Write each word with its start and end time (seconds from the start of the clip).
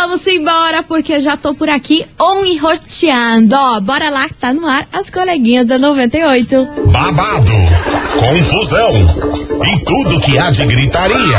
vamos 0.00 0.24
embora, 0.28 0.84
porque 0.84 1.18
já 1.18 1.36
tô 1.36 1.54
por 1.54 1.68
aqui 1.68 2.06
on 2.20 2.44
e 2.44 2.56
roteando. 2.56 3.56
Ó, 3.56 3.80
bora 3.80 4.08
lá 4.10 4.28
que 4.28 4.34
tá 4.34 4.52
no 4.52 4.64
ar 4.64 4.86
as 4.92 5.10
coleguinhas 5.10 5.66
da 5.66 5.76
98. 5.76 6.68
Babado, 6.86 7.52
confusão 8.16 8.92
e 9.66 9.84
tudo 9.84 10.20
que 10.20 10.38
há 10.38 10.50
de 10.50 10.64
gritaria. 10.66 11.38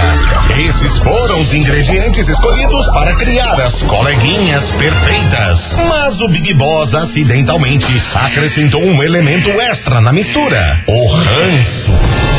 Esses 0.67 0.97
foram 0.97 1.39
os 1.39 1.53
ingredientes 1.53 2.27
escolhidos 2.27 2.85
para 2.87 3.15
criar 3.15 3.61
as 3.61 3.81
coleguinhas 3.83 4.73
perfeitas. 4.73 5.75
Mas 5.87 6.19
o 6.19 6.27
Big 6.27 6.53
Boss 6.55 6.93
acidentalmente 6.93 7.87
acrescentou 8.13 8.81
um 8.81 9.01
elemento 9.01 9.49
extra 9.51 10.01
na 10.01 10.11
mistura: 10.11 10.83
o 10.85 11.07
ranço. 11.13 12.38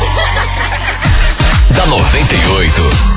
da 1.75 1.85
98. 1.87 3.14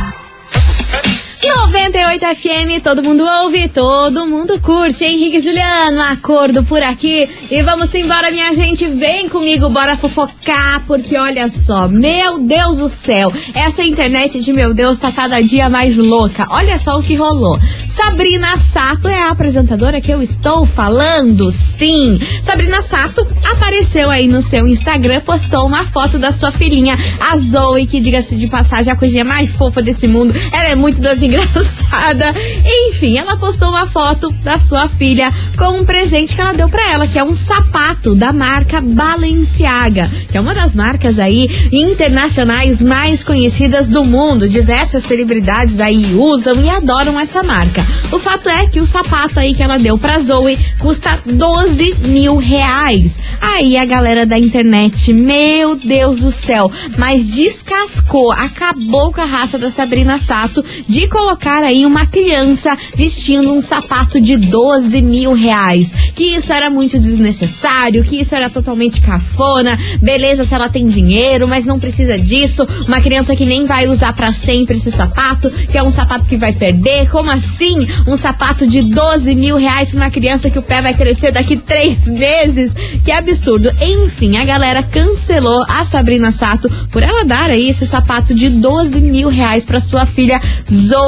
98 1.48 2.26
FM, 2.36 2.82
todo 2.84 3.02
mundo 3.02 3.24
ouve, 3.24 3.68
todo 3.68 4.26
mundo 4.26 4.60
curte. 4.60 5.02
Henrique 5.02 5.40
Juliano, 5.40 6.02
acordo 6.02 6.62
por 6.62 6.82
aqui. 6.82 7.26
E 7.50 7.62
vamos 7.62 7.94
embora, 7.94 8.30
minha 8.30 8.52
gente. 8.52 8.84
Vem 8.84 9.30
comigo, 9.30 9.70
bora 9.70 9.96
fofocar, 9.96 10.84
porque 10.86 11.16
olha 11.16 11.48
só, 11.48 11.88
meu 11.88 12.38
Deus 12.38 12.76
do 12.76 12.88
céu, 12.88 13.32
essa 13.54 13.82
internet 13.82 14.40
de 14.40 14.52
meu 14.52 14.74
Deus 14.74 14.98
tá 14.98 15.10
cada 15.10 15.40
dia 15.40 15.70
mais 15.70 15.96
louca. 15.96 16.46
Olha 16.50 16.78
só 16.78 16.98
o 16.98 17.02
que 17.02 17.14
rolou. 17.14 17.58
Sabrina 17.86 18.58
Sato 18.58 19.08
é 19.08 19.22
a 19.22 19.30
apresentadora 19.30 20.00
que 20.02 20.10
eu 20.10 20.22
estou 20.22 20.66
falando, 20.66 21.50
sim. 21.50 22.18
Sabrina 22.42 22.82
Sato 22.82 23.26
apareceu 23.50 24.10
aí 24.10 24.26
no 24.26 24.42
seu 24.42 24.66
Instagram, 24.66 25.20
postou 25.20 25.66
uma 25.66 25.86
foto 25.86 26.18
da 26.18 26.30
sua 26.30 26.52
filhinha, 26.52 26.98
a 27.18 27.36
Zoe, 27.38 27.86
que 27.86 28.00
diga-se 28.00 28.36
de 28.36 28.46
passagem, 28.48 28.92
a 28.92 28.96
coisinha 28.96 29.24
mais 29.24 29.48
fofa 29.48 29.80
desse 29.80 30.06
mundo. 30.06 30.34
Ela 30.52 30.68
é 30.68 30.74
muito 30.74 31.00
das 31.00 31.22
engraçada. 31.38 32.34
Enfim, 32.88 33.16
ela 33.16 33.36
postou 33.36 33.68
uma 33.68 33.86
foto 33.86 34.30
da 34.42 34.58
sua 34.58 34.88
filha 34.88 35.32
com 35.56 35.80
um 35.80 35.84
presente 35.84 36.34
que 36.34 36.40
ela 36.40 36.52
deu 36.52 36.68
para 36.68 36.90
ela, 36.90 37.06
que 37.06 37.18
é 37.18 37.24
um 37.24 37.34
sapato 37.34 38.14
da 38.14 38.32
marca 38.32 38.80
Balenciaga, 38.80 40.10
que 40.30 40.36
é 40.36 40.40
uma 40.40 40.54
das 40.54 40.74
marcas 40.74 41.18
aí 41.18 41.48
internacionais 41.72 42.82
mais 42.82 43.22
conhecidas 43.22 43.88
do 43.88 44.04
mundo. 44.04 44.48
Diversas 44.48 45.04
celebridades 45.04 45.80
aí 45.80 46.14
usam 46.14 46.60
e 46.60 46.68
adoram 46.68 47.18
essa 47.18 47.42
marca. 47.42 47.86
O 48.12 48.18
fato 48.18 48.48
é 48.48 48.66
que 48.66 48.80
o 48.80 48.86
sapato 48.86 49.40
aí 49.40 49.54
que 49.54 49.62
ela 49.62 49.78
deu 49.78 49.98
pra 49.98 50.18
Zoe 50.18 50.58
custa 50.78 51.18
12 51.24 51.94
mil 52.04 52.36
reais. 52.36 53.18
Aí 53.40 53.76
a 53.76 53.84
galera 53.84 54.26
da 54.26 54.38
internet, 54.38 55.12
meu 55.12 55.76
Deus 55.76 56.20
do 56.20 56.30
céu, 56.30 56.70
mas 56.96 57.26
descascou, 57.26 58.32
acabou 58.32 59.12
com 59.12 59.20
a 59.20 59.24
raça 59.24 59.58
da 59.58 59.70
Sabrina 59.70 60.18
Sato 60.18 60.64
de 60.86 61.08
colocar 61.18 61.64
aí 61.64 61.84
uma 61.84 62.06
criança 62.06 62.76
vestindo 62.94 63.52
um 63.52 63.60
sapato 63.60 64.20
de 64.20 64.36
12 64.36 65.02
mil 65.02 65.32
reais. 65.32 65.92
Que 66.14 66.36
isso 66.36 66.52
era 66.52 66.70
muito 66.70 66.96
desnecessário, 66.96 68.04
que 68.04 68.20
isso 68.20 68.36
era 68.36 68.48
totalmente 68.48 69.00
cafona. 69.00 69.76
Beleza, 70.00 70.44
se 70.44 70.54
ela 70.54 70.68
tem 70.68 70.86
dinheiro, 70.86 71.48
mas 71.48 71.66
não 71.66 71.80
precisa 71.80 72.16
disso. 72.16 72.66
Uma 72.86 73.00
criança 73.00 73.34
que 73.34 73.44
nem 73.44 73.66
vai 73.66 73.88
usar 73.88 74.12
para 74.12 74.30
sempre 74.30 74.76
esse 74.76 74.92
sapato, 74.92 75.50
que 75.50 75.76
é 75.76 75.82
um 75.82 75.90
sapato 75.90 76.24
que 76.26 76.36
vai 76.36 76.52
perder. 76.52 77.10
Como 77.10 77.30
assim? 77.32 77.88
Um 78.06 78.16
sapato 78.16 78.64
de 78.64 78.82
12 78.82 79.34
mil 79.34 79.56
reais 79.56 79.90
pra 79.90 80.00
uma 80.00 80.10
criança 80.10 80.48
que 80.48 80.58
o 80.58 80.62
pé 80.62 80.80
vai 80.80 80.94
crescer 80.94 81.32
daqui 81.32 81.56
três 81.56 82.06
meses? 82.06 82.76
Que 83.04 83.10
absurdo. 83.10 83.72
Enfim, 83.80 84.36
a 84.36 84.44
galera 84.44 84.84
cancelou 84.84 85.64
a 85.68 85.84
Sabrina 85.84 86.30
Sato 86.30 86.70
por 86.92 87.02
ela 87.02 87.24
dar 87.24 87.50
aí 87.50 87.68
esse 87.68 87.84
sapato 87.84 88.32
de 88.32 88.48
12 88.48 89.00
mil 89.00 89.28
reais 89.28 89.64
pra 89.64 89.80
sua 89.80 90.06
filha 90.06 90.40
Zoe. 90.72 91.07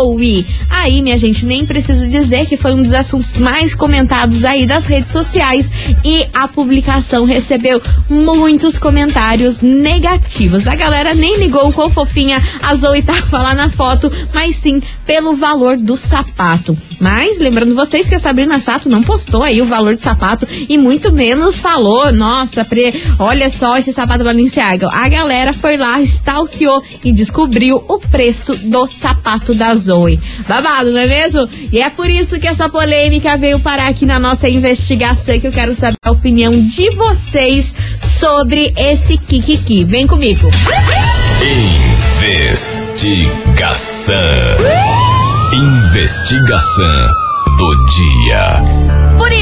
Aí, 0.68 1.02
minha 1.02 1.16
gente, 1.16 1.44
nem 1.44 1.66
preciso 1.66 2.08
dizer 2.08 2.46
que 2.46 2.56
foi 2.56 2.72
um 2.72 2.80
dos 2.80 2.94
assuntos 2.94 3.36
mais 3.36 3.74
comentados 3.74 4.44
aí 4.44 4.66
das 4.66 4.86
redes 4.86 5.10
sociais 5.10 5.70
e 6.04 6.26
a 6.32 6.48
publicação 6.48 7.24
recebeu 7.24 7.82
muitos 8.08 8.78
comentários 8.78 9.60
negativos. 9.60 10.66
A 10.66 10.74
galera 10.74 11.14
nem 11.14 11.36
ligou 11.38 11.72
qual 11.72 11.90
fofinha 11.90 12.42
a 12.62 12.74
Zoe 12.74 13.02
tava 13.02 13.42
lá 13.42 13.54
na 13.54 13.68
foto, 13.68 14.10
mas 14.32 14.56
sim 14.56 14.80
pelo 15.10 15.34
valor 15.34 15.76
do 15.76 15.96
sapato. 15.96 16.78
Mas 17.00 17.36
lembrando 17.36 17.74
vocês 17.74 18.08
que 18.08 18.14
a 18.14 18.18
Sabrina 18.20 18.60
Sato 18.60 18.88
não 18.88 19.02
postou 19.02 19.42
aí 19.42 19.60
o 19.60 19.64
valor 19.64 19.96
do 19.96 20.00
sapato 20.00 20.46
e 20.68 20.78
muito 20.78 21.10
menos 21.10 21.58
falou, 21.58 22.12
nossa, 22.12 22.64
pre, 22.64 22.94
olha 23.18 23.50
só 23.50 23.76
esse 23.76 23.92
sapato 23.92 24.22
Balenciaga. 24.22 24.88
A 24.88 25.08
galera 25.08 25.52
foi 25.52 25.76
lá, 25.76 26.00
stalkeou 26.00 26.80
e 27.02 27.12
descobriu 27.12 27.84
o 27.88 27.98
preço 27.98 28.54
do 28.70 28.86
sapato 28.86 29.52
da 29.52 29.74
Zoe. 29.74 30.20
Babado, 30.46 30.92
não 30.92 31.00
é 31.00 31.08
mesmo? 31.08 31.48
E 31.72 31.80
é 31.80 31.90
por 31.90 32.08
isso 32.08 32.38
que 32.38 32.46
essa 32.46 32.68
polêmica 32.68 33.36
veio 33.36 33.58
parar 33.58 33.88
aqui 33.88 34.06
na 34.06 34.20
nossa 34.20 34.48
investigação 34.48 35.40
que 35.40 35.48
eu 35.48 35.52
quero 35.52 35.74
saber 35.74 35.98
a 36.04 36.12
opinião 36.12 36.52
de 36.52 36.88
vocês 36.90 37.74
sobre 38.00 38.72
esse 38.76 39.18
Kikiki. 39.18 39.82
Vem 39.82 40.06
comigo. 40.06 40.48
Investigação. 42.20 44.14
Investigação 45.54 47.08
do 47.56 47.74
dia. 47.86 48.99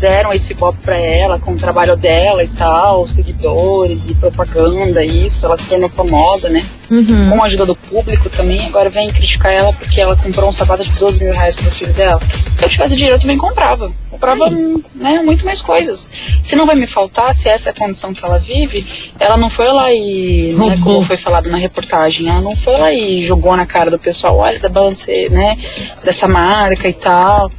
deram 0.00 0.32
esse 0.32 0.54
golpe 0.54 0.78
pra 0.82 0.96
ela 0.96 1.38
com 1.38 1.52
o 1.52 1.56
trabalho 1.56 1.94
dela 1.96 2.42
e 2.42 2.48
tal, 2.48 3.06
seguidores 3.06 4.08
e 4.08 4.14
propaganda, 4.14 5.04
isso, 5.04 5.44
ela 5.44 5.56
se 5.56 5.66
tornou 5.66 5.88
famosa, 5.88 6.48
né? 6.48 6.64
Uhum. 6.90 7.30
Com 7.30 7.42
a 7.42 7.46
ajuda 7.46 7.66
do 7.66 7.76
público 7.76 8.30
também, 8.30 8.66
agora 8.66 8.88
vem 8.88 9.10
criticar 9.10 9.52
ela 9.52 9.72
porque 9.72 10.00
ela 10.00 10.16
comprou 10.16 10.48
um 10.48 10.52
sapato 10.52 10.82
de 10.82 10.90
12 10.92 11.22
mil 11.22 11.32
reais 11.32 11.54
pro 11.54 11.70
filho 11.70 11.92
dela. 11.92 12.20
Se 12.54 12.64
eu 12.64 12.68
tivesse 12.68 12.96
dinheiro, 12.96 13.16
eu 13.16 13.20
também 13.20 13.36
comprava. 13.36 13.92
Comprava, 14.10 14.50
né, 14.50 15.22
muito 15.24 15.44
mais 15.44 15.60
coisas. 15.62 16.10
Se 16.42 16.56
não 16.56 16.66
vai 16.66 16.74
me 16.74 16.86
faltar, 16.86 17.32
se 17.34 17.48
essa 17.48 17.70
é 17.70 17.72
a 17.72 17.76
condição 17.76 18.12
que 18.12 18.24
ela 18.24 18.38
vive, 18.38 19.12
ela 19.18 19.36
não 19.36 19.50
foi 19.50 19.68
lá 19.68 19.92
e, 19.92 20.54
né, 20.58 20.76
como 20.82 21.02
foi 21.02 21.16
falado 21.16 21.50
na 21.50 21.58
reportagem, 21.58 22.28
ela 22.28 22.40
não 22.40 22.56
foi 22.56 22.76
lá 22.76 22.92
e 22.92 23.22
jogou 23.22 23.56
na 23.56 23.66
cara 23.66 23.90
do 23.90 23.98
pessoal, 23.98 24.38
olha, 24.38 24.58
da 24.58 24.68
balance, 24.68 25.28
né, 25.30 25.56
dessa 26.02 26.26
marca 26.26 26.88
e 26.88 26.94
tal. 26.94 27.50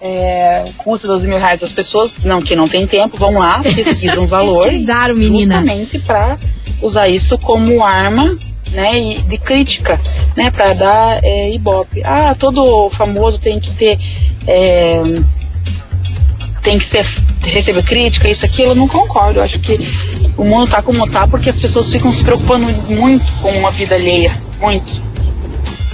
É, 0.00 0.64
custa 0.78 1.06
12 1.06 1.28
mil 1.28 1.38
reais 1.38 1.62
as 1.62 1.72
pessoas, 1.72 2.14
não, 2.24 2.40
que 2.40 2.56
não 2.56 2.66
tem 2.66 2.86
tempo, 2.86 3.18
vão 3.18 3.38
lá, 3.38 3.60
pesquisam 3.62 4.24
o 4.24 4.26
valor. 4.26 4.68
Pesquisaram, 4.68 5.14
menina. 5.14 5.58
Justamente 5.58 5.98
para 5.98 6.38
usar 6.80 7.08
isso 7.08 7.36
como 7.36 7.84
arma 7.84 8.38
né, 8.72 9.14
de 9.26 9.38
crítica, 9.38 10.00
né, 10.36 10.50
para 10.50 10.72
dar 10.74 11.20
é, 11.22 11.50
ibope. 11.50 12.00
Ah, 12.04 12.34
todo 12.34 12.88
famoso 12.90 13.40
tem 13.40 13.60
que 13.60 13.70
ter 13.72 13.98
é, 14.46 15.02
tem 16.62 16.78
que 16.78 16.84
ser 16.84 17.06
receber 17.42 17.82
crítica, 17.82 18.28
isso 18.28 18.44
aquilo, 18.44 18.70
eu 18.70 18.74
não 18.74 18.88
concordo. 18.88 19.38
Eu 19.38 19.42
acho 19.42 19.58
que 19.60 19.78
o 20.36 20.44
mundo 20.44 20.70
tá 20.70 20.82
como 20.82 21.08
tá 21.10 21.26
porque 21.26 21.50
as 21.50 21.60
pessoas 21.60 21.90
ficam 21.90 22.12
se 22.12 22.22
preocupando 22.22 22.66
muito 22.88 23.32
com 23.40 23.50
uma 23.50 23.70
vida 23.70 23.94
alheia, 23.94 24.38
muito. 24.60 25.09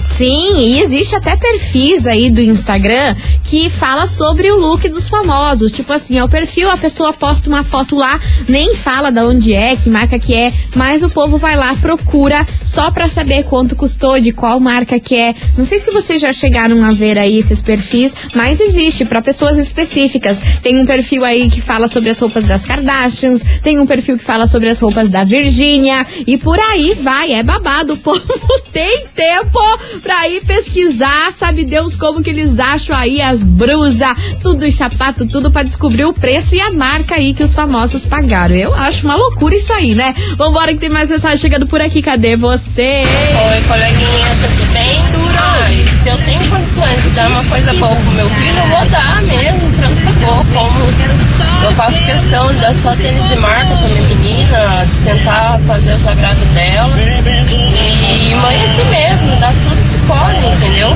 Sim, 0.09 0.57
e 0.57 0.81
existe 0.81 1.15
até 1.15 1.35
perfis 1.35 2.07
aí 2.07 2.29
do 2.29 2.41
Instagram 2.41 3.15
que 3.43 3.69
fala 3.69 4.07
sobre 4.07 4.51
o 4.51 4.57
look 4.57 4.87
dos 4.89 5.07
famosos. 5.07 5.71
Tipo 5.71 5.93
assim, 5.93 6.17
é 6.17 6.23
o 6.23 6.29
perfil, 6.29 6.69
a 6.69 6.77
pessoa 6.77 7.13
posta 7.13 7.49
uma 7.49 7.63
foto 7.63 7.95
lá, 7.95 8.19
nem 8.47 8.73
fala 8.73 9.11
da 9.11 9.25
onde 9.25 9.53
é, 9.53 9.75
que 9.75 9.89
marca 9.89 10.17
que 10.17 10.33
é, 10.33 10.51
mas 10.75 11.03
o 11.03 11.09
povo 11.09 11.37
vai 11.37 11.55
lá, 11.55 11.75
procura 11.75 12.45
só 12.63 12.89
pra 12.91 13.07
saber 13.07 13.43
quanto 13.43 13.75
custou, 13.75 14.19
de 14.19 14.31
qual 14.31 14.59
marca 14.59 14.99
que 14.99 15.15
é. 15.15 15.35
Não 15.57 15.65
sei 15.65 15.79
se 15.79 15.91
vocês 15.91 16.19
já 16.19 16.33
chegaram 16.33 16.83
a 16.83 16.91
ver 16.91 17.17
aí 17.17 17.37
esses 17.37 17.61
perfis, 17.61 18.15
mas 18.35 18.59
existe 18.59 19.05
pra 19.05 19.21
pessoas 19.21 19.57
específicas. 19.57 20.41
Tem 20.61 20.79
um 20.79 20.85
perfil 20.85 21.23
aí 21.23 21.49
que 21.49 21.61
fala 21.61 21.87
sobre 21.87 22.09
as 22.09 22.19
roupas 22.19 22.43
das 22.43 22.65
Kardashians, 22.65 23.43
tem 23.61 23.79
um 23.79 23.85
perfil 23.85 24.17
que 24.17 24.23
fala 24.23 24.47
sobre 24.47 24.69
as 24.69 24.79
roupas 24.79 25.09
da 25.09 25.23
Virgínia 25.23 26.05
e 26.25 26.37
por 26.37 26.59
aí 26.59 26.93
vai, 26.95 27.33
é 27.33 27.43
babado. 27.43 27.93
O 27.93 27.97
povo 27.97 28.21
tem 28.73 29.05
tempo 29.15 29.59
pra 29.99 30.27
ir 30.27 30.45
pesquisar, 30.45 31.33
sabe 31.33 31.65
Deus 31.65 31.95
como 31.95 32.21
que 32.21 32.29
eles 32.29 32.59
acham 32.59 32.95
aí 32.95 33.21
as 33.21 33.43
brusas, 33.43 34.15
tudo 34.41 34.65
os 34.65 34.73
sapatos, 34.75 35.27
tudo 35.31 35.51
pra 35.51 35.63
descobrir 35.63 36.05
o 36.05 36.13
preço 36.13 36.55
e 36.55 36.61
a 36.61 36.71
marca 36.71 37.15
aí 37.15 37.33
que 37.33 37.43
os 37.43 37.53
famosos 37.53 38.05
pagaram. 38.05 38.55
Eu 38.55 38.73
acho 38.73 39.05
uma 39.05 39.15
loucura 39.15 39.55
isso 39.55 39.73
aí, 39.73 39.95
né? 39.95 40.13
Vambora 40.37 40.73
que 40.73 40.79
tem 40.79 40.89
mais 40.89 41.09
mensagem 41.09 41.37
chegando 41.37 41.67
por 41.67 41.81
aqui. 41.81 42.01
Cadê 42.01 42.35
você? 42.35 43.03
Oi, 43.03 43.61
coleguinha, 43.67 44.37
tudo 44.41 44.73
bem? 44.73 45.01
Ai, 45.39 45.85
se 45.85 46.09
eu 46.09 46.17
tenho 46.23 46.49
condições 46.49 47.03
de 47.03 47.09
dar 47.09 47.29
uma 47.29 47.43
coisa 47.43 47.73
boa 47.73 47.95
pro 47.95 48.11
meu 48.11 48.29
filho, 48.29 48.57
eu 48.57 48.67
vou 48.69 48.85
dar 48.89 49.21
mesmo, 49.23 49.59
pronto, 49.73 50.09
acabou. 50.09 50.45
Como 50.53 51.26
eu 51.63 51.71
faço 51.73 52.03
questão 52.03 52.53
de 52.53 52.59
dar 52.59 52.73
só 52.75 52.95
tênis 52.95 53.27
de 53.27 53.35
marca 53.35 53.75
pra 53.75 53.87
minha 53.87 54.01
menina, 54.01 54.85
tentar 55.03 55.59
fazer 55.65 55.91
o 55.91 55.97
sagrado 55.97 56.45
dela. 56.53 56.95
E 56.99 58.35
mãe 58.35 58.55
é 58.55 58.65
assim 58.65 58.83
mesmo, 58.85 59.35
dá 59.39 59.47
tudo 59.47 59.89
que 59.89 59.97
pode, 60.07 60.45
entendeu? 60.45 60.89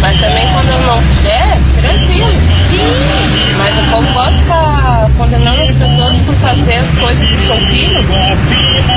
Mas 0.00 0.16
também 0.20 0.46
quando 0.52 0.68
eu 0.70 0.80
não 0.86 1.02
puder, 1.02 1.58
tranquilo. 1.74 2.32
Sim. 2.70 3.49
Mas 3.60 3.78
o 3.78 3.90
povo 3.90 4.12
gosta 4.14 4.30
de 4.32 4.38
ficar 4.38 5.10
condenando 5.18 5.62
as 5.62 5.74
pessoas 5.74 6.16
por 6.18 6.34
fazer 6.36 6.74
as 6.74 6.90
coisas 6.92 7.28
pro 7.28 7.46
seu 7.46 7.56
filho. 7.66 8.04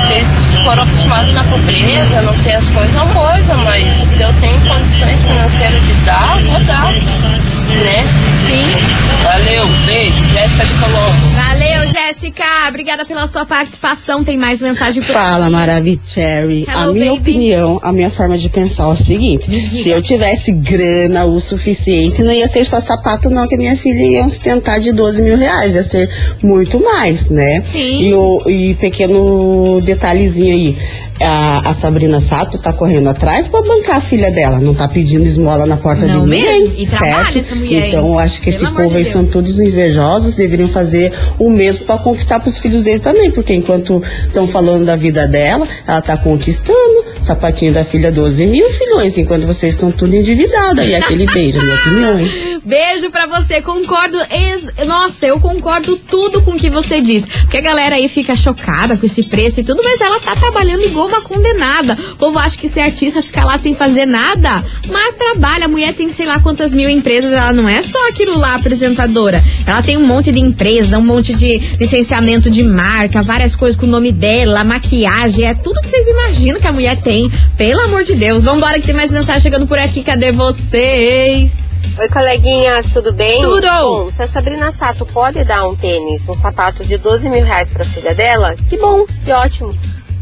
Se 0.06 0.12
eles 0.14 0.28
foram 0.64 0.82
acostumados 0.82 1.34
na 1.34 1.44
pobreza, 1.44 2.22
não 2.22 2.34
ter 2.42 2.54
as 2.54 2.68
coisas, 2.70 2.94
é 2.96 3.00
uma 3.00 3.14
coisa, 3.14 3.54
mas 3.56 3.94
se 3.94 4.22
eu 4.22 4.32
tenho 4.40 4.60
condições 4.66 5.20
financeiras 5.20 5.82
de 5.82 5.92
dar, 6.04 6.38
vou 6.42 6.60
dar. 6.64 6.92
Né? 6.92 8.04
Sim. 8.46 9.04
Valeu, 9.22 9.66
beijo, 9.86 10.22
Jéssica 10.34 10.66
de 10.66 10.74
Colombo. 10.74 11.12
Valeu, 11.34 11.86
Jéssica. 11.86 12.44
Obrigada 12.68 13.06
pela 13.06 13.26
sua 13.26 13.46
participação. 13.46 14.22
Tem 14.22 14.36
mais 14.36 14.60
mensagem 14.60 15.02
por 15.02 15.12
Fala, 15.12 15.48
Maravicherry. 15.48 16.66
Hello, 16.68 16.90
A 16.90 16.92
minha 16.92 17.12
baby. 17.12 17.20
opinião, 17.20 17.80
a 17.82 17.90
minha 17.90 18.10
forma 18.10 18.36
de 18.36 18.50
pensar 18.50 18.84
é 18.84 18.86
o 18.88 18.96
seguinte: 18.96 19.48
se 19.70 19.88
eu 19.88 20.02
tivesse 20.02 20.52
grana 20.52 21.24
o 21.24 21.40
suficiente, 21.40 22.22
não 22.22 22.32
ia 22.32 22.46
ser 22.46 22.64
só 22.64 22.78
sapato, 22.80 23.30
não, 23.30 23.48
que 23.48 23.54
a 23.54 23.58
minha 23.58 23.76
filha 23.76 24.02
ia 24.02 24.24
sustentar 24.54 24.78
de 24.78 24.92
12 24.92 25.22
mil 25.22 25.36
reais, 25.36 25.74
ia 25.74 25.82
ser 25.82 26.08
muito 26.42 26.80
mais, 26.80 27.28
né? 27.28 27.62
Sim. 27.62 28.00
E, 28.00 28.14
o, 28.14 28.48
e 28.48 28.74
pequeno 28.74 29.80
detalhezinho 29.80 30.52
aí. 30.52 30.76
A, 31.20 31.70
a 31.70 31.74
Sabrina 31.74 32.20
Sato 32.20 32.58
tá 32.58 32.72
correndo 32.72 33.08
atrás 33.08 33.46
para 33.48 33.62
bancar 33.62 33.96
a 33.96 34.00
filha 34.00 34.30
dela, 34.30 34.58
não 34.58 34.74
tá 34.74 34.88
pedindo 34.88 35.24
esmola 35.24 35.64
na 35.66 35.76
porta 35.76 36.06
Não 36.06 36.24
de 36.24 36.30
ninguém, 36.32 36.62
mesmo. 36.64 36.74
E 36.80 36.86
certo? 36.86 37.38
essa 37.38 37.54
mulher, 37.54 37.88
então 37.88 38.06
eu 38.08 38.18
acho 38.18 38.40
que 38.42 38.50
esse 38.50 38.60
povo 38.66 38.88
de 38.88 38.96
aí 38.96 39.02
Deus. 39.02 39.08
são 39.08 39.24
todos 39.26 39.58
invejosos, 39.60 40.34
deveriam 40.34 40.68
fazer 40.68 41.12
o 41.38 41.48
mesmo 41.50 41.84
para 41.86 41.98
conquistar 41.98 42.40
pros 42.40 42.58
filhos 42.58 42.82
deles 42.82 43.00
também, 43.00 43.30
porque 43.30 43.54
enquanto 43.54 44.02
estão 44.02 44.46
falando 44.48 44.84
da 44.84 44.96
vida 44.96 45.26
dela, 45.28 45.66
ela 45.86 46.00
tá 46.02 46.16
conquistando, 46.16 47.04
sapatinho 47.20 47.72
da 47.72 47.84
filha 47.84 48.10
12 48.10 48.46
mil 48.46 48.68
filhões, 48.70 49.16
enquanto 49.16 49.46
vocês 49.46 49.74
estão 49.74 49.92
tudo 49.92 50.14
endividados. 50.16 50.84
E 50.84 50.94
aquele 50.94 51.26
beijo, 51.26 51.60
minha 51.60 51.74
opinião, 51.76 52.18
hein? 52.18 52.28
Beijo 52.64 53.10
pra 53.10 53.26
você, 53.26 53.60
concordo. 53.60 54.16
ex- 54.30 54.86
Nossa, 54.86 55.26
eu 55.26 55.38
concordo 55.38 55.96
tudo 55.98 56.40
com 56.40 56.52
o 56.52 56.56
que 56.56 56.70
você 56.70 56.98
diz. 57.02 57.26
Porque 57.26 57.58
a 57.58 57.60
galera 57.60 57.96
aí 57.96 58.08
fica 58.08 58.34
chocada 58.34 58.96
com 58.96 59.04
esse 59.04 59.22
preço 59.24 59.60
e 59.60 59.64
tudo, 59.64 59.82
mas 59.84 60.00
ela 60.00 60.18
tá 60.18 60.34
trabalhando 60.34 60.82
igual 60.82 61.03
uma 61.06 61.22
condenada. 61.22 61.96
O 62.12 62.16
povo 62.16 62.38
acha 62.38 62.56
que 62.56 62.68
ser 62.68 62.80
artista 62.80 63.22
fica 63.22 63.44
lá 63.44 63.58
sem 63.58 63.74
fazer 63.74 64.06
nada. 64.06 64.64
Mas 64.88 65.14
trabalha, 65.16 65.66
a 65.66 65.68
mulher 65.68 65.94
tem 65.94 66.08
sei 66.10 66.26
lá 66.26 66.38
quantas 66.40 66.72
mil 66.72 66.88
empresas, 66.88 67.32
ela 67.32 67.52
não 67.52 67.68
é 67.68 67.82
só 67.82 68.08
aquilo 68.08 68.38
lá, 68.38 68.54
apresentadora. 68.54 69.42
Ela 69.66 69.82
tem 69.82 69.96
um 69.96 70.06
monte 70.06 70.32
de 70.32 70.40
empresa, 70.40 70.98
um 70.98 71.04
monte 71.04 71.34
de 71.34 71.58
licenciamento 71.78 72.50
de 72.50 72.62
marca, 72.62 73.22
várias 73.22 73.56
coisas 73.56 73.78
com 73.78 73.86
o 73.86 73.88
nome 73.88 74.12
dela, 74.12 74.64
maquiagem, 74.64 75.46
é 75.46 75.54
tudo 75.54 75.80
que 75.80 75.88
vocês 75.88 76.06
imaginam 76.06 76.60
que 76.60 76.66
a 76.66 76.72
mulher 76.72 76.96
tem. 77.00 77.30
Pelo 77.56 77.80
amor 77.82 78.04
de 78.04 78.14
Deus. 78.14 78.42
Vambora 78.42 78.78
que 78.78 78.86
tem 78.86 78.94
mais 78.94 79.10
mensagem 79.10 79.40
chegando 79.40 79.66
por 79.66 79.78
aqui. 79.78 80.02
Cadê 80.02 80.32
vocês? 80.32 81.68
Oi, 81.96 82.08
coleguinhas, 82.08 82.90
tudo 82.90 83.12
bem? 83.12 83.40
Tudo. 83.40 83.66
Bom, 83.66 84.10
se 84.10 84.22
a 84.22 84.26
Sabrina 84.26 84.72
Sato 84.72 85.06
pode 85.06 85.44
dar 85.44 85.66
um 85.68 85.76
tênis, 85.76 86.28
um 86.28 86.34
sapato 86.34 86.84
de 86.84 86.98
12 86.98 87.28
mil 87.28 87.44
reais 87.44 87.70
pra 87.70 87.84
filha 87.84 88.12
dela, 88.12 88.56
que 88.68 88.76
bom, 88.76 89.06
que 89.24 89.30
ótimo. 89.30 89.72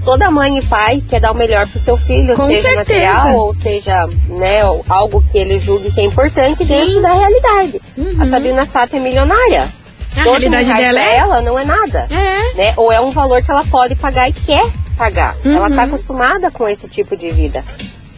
Toda 0.05 0.31
mãe 0.33 0.59
e 0.59 0.65
pai 0.65 1.01
quer 1.09 1.21
dar 1.21 1.31
o 1.31 1.35
melhor 1.35 1.67
pro 1.69 1.79
seu 1.79 1.97
filho, 1.97 2.35
Com 2.35 2.45
seja 2.47 2.63
certeza. 2.63 2.79
material 3.13 3.37
ou 3.37 3.53
seja, 3.55 4.07
né, 4.29 4.61
algo 4.89 5.23
que 5.31 5.39
ele 5.39 5.59
julgue 5.59 5.93
que 5.93 6.01
é 6.01 6.05
importante 6.05 6.65
dentro 6.65 7.01
da 7.01 7.13
realidade. 7.13 7.81
A 8.19 8.25
Sabrina 8.25 8.65
Sato 8.65 8.97
é 8.97 8.99
milionária. 8.99 9.69
A 10.17 10.25
12 10.25 10.49
mil 10.49 10.59
realidade 10.59 10.83
dela 10.83 11.01
é 11.01 11.17
ela 11.17 11.41
não 11.41 11.57
é 11.59 11.65
nada. 11.65 12.09
É. 12.11 12.55
Né? 12.55 12.75
Ou 12.77 12.91
é 12.93 13.01
um 13.01 13.11
valor 13.13 13.43
que 13.43 13.51
ela 13.51 13.65
pode 13.65 13.95
pagar 13.95 14.29
e 14.29 14.33
quer 14.33 14.65
pagar. 14.99 15.37
Ela 15.45 15.69
Uhum. 15.69 15.77
tá 15.77 15.85
acostumada 15.85 16.51
com 16.51 16.69
esse 16.69 16.89
tipo 16.89 17.17
de 17.17 17.31
vida. 17.31 17.65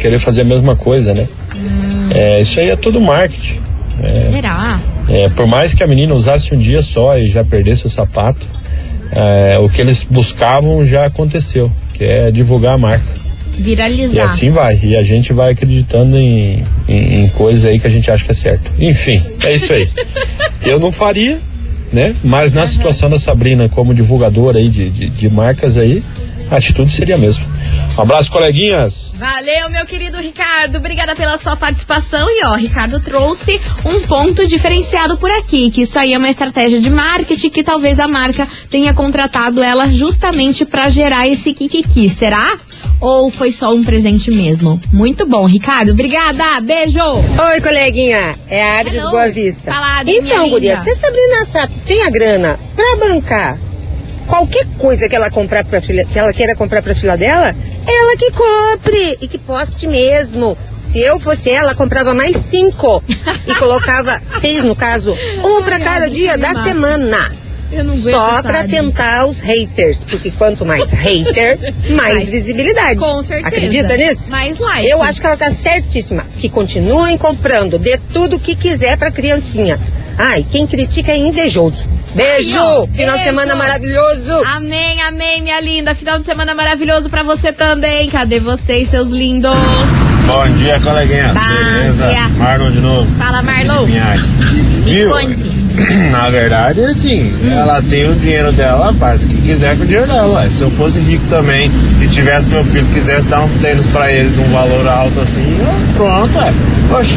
querer 0.00 0.18
fazer 0.18 0.42
a 0.42 0.44
mesma 0.44 0.76
coisa, 0.76 1.14
né? 1.14 1.26
É, 2.14 2.40
isso 2.40 2.60
aí 2.60 2.68
é 2.70 2.76
tudo 2.76 3.00
marketing. 3.00 3.58
Será? 4.30 4.78
É, 5.08 5.28
por 5.30 5.46
mais 5.46 5.72
que 5.72 5.82
a 5.82 5.86
menina 5.86 6.14
usasse 6.14 6.54
um 6.54 6.58
dia 6.58 6.82
só 6.82 7.16
e 7.16 7.28
já 7.28 7.42
perdesse 7.42 7.86
o 7.86 7.88
sapato, 7.88 8.46
é, 9.12 9.58
o 9.58 9.68
que 9.68 9.80
eles 9.80 10.02
buscavam 10.02 10.84
já 10.84 11.06
aconteceu, 11.06 11.72
que 11.94 12.04
é 12.04 12.30
divulgar 12.30 12.74
a 12.74 12.78
marca. 12.78 13.06
E 13.58 13.62
Viralizar. 13.62 14.24
assim 14.24 14.50
vai. 14.50 14.78
E 14.82 14.96
a 14.96 15.02
gente 15.02 15.32
vai 15.32 15.52
acreditando 15.52 16.16
em, 16.16 16.62
em, 16.88 17.24
em 17.24 17.28
coisas 17.30 17.64
aí 17.64 17.78
que 17.78 17.86
a 17.86 17.90
gente 17.90 18.10
acha 18.10 18.24
que 18.24 18.30
é 18.30 18.34
certo. 18.34 18.70
Enfim, 18.78 19.22
é 19.44 19.54
isso 19.54 19.72
aí. 19.72 19.88
Eu 20.62 20.78
não 20.80 20.90
faria, 20.90 21.38
né? 21.92 22.14
Mas 22.24 22.52
na 22.52 22.66
situação 22.66 23.08
da 23.08 23.18
Sabrina 23.18 23.68
como 23.68 23.94
divulgadora 23.94 24.58
aí 24.58 24.68
de, 24.68 24.90
de, 24.90 25.08
de 25.08 25.30
marcas 25.30 25.76
aí, 25.76 26.02
a 26.50 26.56
atitude 26.56 26.90
seria 26.90 27.16
a 27.16 27.18
mesma. 27.18 27.44
Um 27.96 28.02
abraço, 28.02 28.30
coleguinhas. 28.30 29.10
Valeu, 29.14 29.70
meu 29.70 29.86
querido 29.86 30.18
Ricardo. 30.18 30.76
Obrigada 30.76 31.16
pela 31.16 31.38
sua 31.38 31.56
participação. 31.56 32.28
E 32.28 32.44
ó, 32.44 32.54
Ricardo 32.54 33.00
trouxe 33.00 33.58
um 33.84 34.02
ponto 34.02 34.46
diferenciado 34.46 35.16
por 35.16 35.30
aqui, 35.30 35.70
que 35.70 35.80
isso 35.82 35.98
aí 35.98 36.12
é 36.12 36.18
uma 36.18 36.28
estratégia 36.28 36.78
de 36.80 36.90
marketing 36.90 37.48
que 37.48 37.64
talvez 37.64 37.98
a 37.98 38.06
marca 38.06 38.46
tenha 38.68 38.92
contratado 38.92 39.62
ela 39.62 39.88
justamente 39.88 40.64
pra 40.66 40.88
gerar 40.88 41.26
esse 41.26 41.54
kikiki. 41.54 42.08
Será? 42.10 42.58
Ou 43.00 43.30
foi 43.30 43.52
só 43.52 43.74
um 43.74 43.84
presente 43.84 44.30
mesmo? 44.30 44.80
Muito 44.92 45.26
bom, 45.26 45.44
Ricardo. 45.44 45.92
Obrigada. 45.92 46.60
Beijo. 46.60 47.00
Oi, 47.00 47.60
coleguinha. 47.60 48.34
É 48.48 48.62
a 48.62 48.80
Adri 48.80 48.96
Hello. 48.96 49.06
do 49.06 49.10
Boa 49.12 49.30
Vista. 49.30 49.72
Fala, 49.72 50.00
Adri, 50.00 50.20
minha 50.20 50.34
então, 50.34 50.48
guria, 50.48 50.80
se 50.80 50.90
a 50.90 50.94
Sabrina 50.94 51.44
Sato 51.44 51.78
tem 51.86 52.02
a 52.04 52.10
grana 52.10 52.58
pra 52.74 52.96
bancar 52.96 53.58
qualquer 54.26 54.66
coisa 54.78 55.08
que 55.08 55.16
ela 55.16 55.30
comprar 55.30 55.64
pra 55.64 55.80
filha, 55.80 56.04
que 56.04 56.18
ela 56.18 56.32
queira 56.32 56.54
comprar 56.54 56.82
pra 56.82 56.94
filha 56.94 57.16
dela, 57.16 57.54
ela 57.86 58.16
que 58.16 58.30
compre 58.32 59.18
e 59.20 59.28
que 59.28 59.38
poste 59.38 59.86
mesmo. 59.86 60.56
Se 60.78 61.00
eu 61.00 61.18
fosse 61.18 61.50
ela, 61.50 61.74
comprava 61.74 62.14
mais 62.14 62.36
cinco 62.36 63.02
e 63.46 63.54
colocava 63.54 64.20
seis 64.38 64.64
no 64.64 64.74
caso, 64.74 65.16
um 65.44 65.62
pra 65.62 65.78
cada 65.80 66.08
dia 66.08 66.32
me 66.36 66.42
da 66.42 66.62
semana. 66.62 67.45
Só 68.10 68.42
pra 68.42 68.64
tentar 68.64 69.26
os 69.26 69.40
haters, 69.40 70.04
porque 70.04 70.30
quanto 70.30 70.64
mais 70.64 70.90
hater, 70.90 71.58
mais 71.90 72.14
Mais. 72.14 72.28
visibilidade. 72.28 73.00
Com 73.00 73.22
certeza. 73.22 73.48
Acredita 73.48 73.96
nisso? 73.96 74.30
Mais 74.30 74.58
like. 74.58 74.86
Eu 74.88 75.02
acho 75.02 75.20
que 75.20 75.26
ela 75.26 75.36
tá 75.36 75.50
certíssima. 75.50 76.24
Que 76.38 76.48
continuem 76.48 77.16
comprando, 77.18 77.78
dê 77.78 77.98
tudo 78.12 78.36
o 78.36 78.40
que 78.40 78.54
quiser 78.54 78.96
pra 78.96 79.10
criancinha. 79.10 79.78
Ai, 80.18 80.44
quem 80.50 80.66
critica 80.66 81.12
é 81.12 81.16
invejoso. 81.18 81.88
Beijo! 82.14 82.58
Ai, 82.58 82.86
Final 82.86 82.88
de 82.88 82.94
beijo. 82.96 83.22
semana 83.24 83.54
maravilhoso! 83.56 84.32
Amém, 84.54 85.02
amém, 85.02 85.42
minha 85.42 85.60
linda. 85.60 85.94
Final 85.94 86.18
de 86.18 86.24
semana 86.24 86.54
maravilhoso 86.54 87.10
pra 87.10 87.22
você 87.22 87.52
também. 87.52 88.08
Cadê 88.08 88.40
vocês, 88.40 88.88
seus 88.88 89.08
lindos? 89.10 89.52
Bom 90.26 90.48
dia, 90.56 90.80
coleguinha. 90.80 91.34
Bom 91.34 91.74
Beleza? 91.74 92.08
dia. 92.08 92.28
Marlon 92.30 92.70
de 92.70 92.80
novo. 92.80 93.14
Fala, 93.16 93.42
Marlon. 93.42 93.84
Viu? 94.84 95.10
Na 96.10 96.30
verdade, 96.30 96.80
assim, 96.84 97.34
ela 97.52 97.82
tem 97.82 98.08
o 98.10 98.14
dinheiro 98.14 98.50
dela, 98.52 98.94
faz 98.98 99.24
o 99.24 99.26
que 99.26 99.36
quiser 99.42 99.76
com 99.76 99.82
o 99.84 99.86
dinheiro 99.86 100.06
dela. 100.06 100.48
Se 100.50 100.62
eu 100.62 100.70
fosse 100.72 100.98
rico 101.00 101.24
também 101.28 101.70
e 102.00 102.08
tivesse 102.08 102.48
meu 102.48 102.64
filho, 102.64 102.86
quisesse 102.92 103.28
dar 103.28 103.42
um 103.44 103.48
tênis 103.60 103.86
pra 103.86 104.10
ele 104.12 104.30
de 104.30 104.40
um 104.40 104.50
valor 104.52 104.86
alto 104.88 105.20
assim, 105.20 105.44
eu- 105.60 105.94
pronto, 105.94 106.38
é. 106.38 106.52
Poxa, 106.88 107.14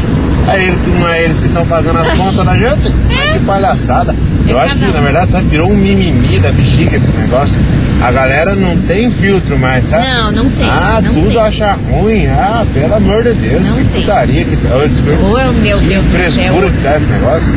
é 0.48 0.62
ele 0.64 0.76
que 0.76 0.90
não 0.90 1.08
é 1.08 1.24
eles 1.24 1.38
que 1.38 1.46
estão 1.46 1.64
pagando 1.66 1.98
as 2.00 2.08
contas 2.08 2.44
da 2.44 2.56
gente? 2.56 2.94
Que 3.30 3.38
palhaçada. 3.40 4.12
Eu 4.48 4.58
acho 4.58 4.74
que, 4.74 4.84
na 4.92 5.00
verdade, 5.00 5.30
sabe, 5.30 5.46
virou 5.50 5.70
um 5.70 5.76
mimimi 5.76 6.40
da 6.40 6.50
bexiga 6.50 6.96
esse 6.96 7.14
negócio. 7.16 7.60
A 8.02 8.10
galera 8.10 8.56
não 8.56 8.76
tem 8.78 9.08
filtro 9.08 9.56
mais, 9.56 9.84
sabe? 9.84 10.04
Não, 10.08 10.32
não 10.32 10.50
tem, 10.50 10.68
Ah, 10.68 11.00
não 11.00 11.14
tudo 11.14 11.28
tem. 11.30 11.38
acha 11.40 11.72
ruim. 11.88 12.26
Ah, 12.26 12.66
pelo 12.74 12.94
amor 12.96 13.22
de 13.22 13.34
Deus, 13.34 13.68
Não 13.68 13.76
que 13.76 13.84
tem. 13.84 14.00
putaria 14.00 14.44
que 14.44 14.56
tá. 14.56 14.68
Ô, 14.74 15.52
meu 15.52 15.78
Deus 15.78 16.02
do 16.04 16.10
Frescura 16.10 16.60
céu. 16.60 16.72
que 16.72 16.82
tá 16.82 16.96
esse 16.96 17.06
negócio. 17.06 17.54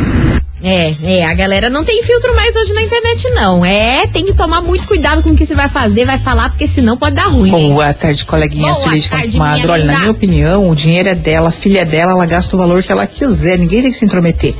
É, 0.63 0.95
é, 1.03 1.25
a 1.25 1.33
galera 1.33 1.69
não 1.69 1.83
tem 1.83 2.01
filtro 2.03 2.33
mais 2.35 2.55
hoje 2.55 2.71
na 2.73 2.81
internet, 2.81 3.29
não. 3.31 3.65
É, 3.65 4.07
tem 4.07 4.23
que 4.23 4.33
tomar 4.33 4.61
muito 4.61 4.87
cuidado 4.87 5.21
com 5.21 5.31
o 5.31 5.35
que 5.35 5.45
você 5.45 5.53
vai 5.53 5.67
fazer, 5.67 6.05
vai 6.05 6.17
falar, 6.17 6.49
porque 6.49 6.67
senão 6.67 6.95
pode 6.95 7.15
dar 7.17 7.25
ruim. 7.27 7.53
hein? 7.53 7.73
Boa 7.73 7.93
tarde, 7.93 8.23
coleguinha. 8.25 8.63
Boa 8.71 8.75
Sueli 8.75 8.99
de 9.01 9.09
tarde, 9.09 9.37
Magro. 9.37 9.71
Olha, 9.73 9.83
na 9.85 9.99
minha 9.99 10.11
opinião, 10.11 10.69
o 10.69 10.75
dinheiro 10.75 11.09
é 11.09 11.15
dela, 11.15 11.49
a 11.49 11.51
filha 11.51 11.81
é 11.81 11.85
dela, 11.85 12.13
ela 12.13 12.25
gasta 12.25 12.55
o 12.55 12.59
valor 12.59 12.81
que 12.81 12.91
ela 12.91 13.05
quiser. 13.05 13.57
Ninguém 13.59 13.81
tem 13.81 13.91
que 13.91 13.97
se 13.97 14.05
intrometer. 14.05 14.55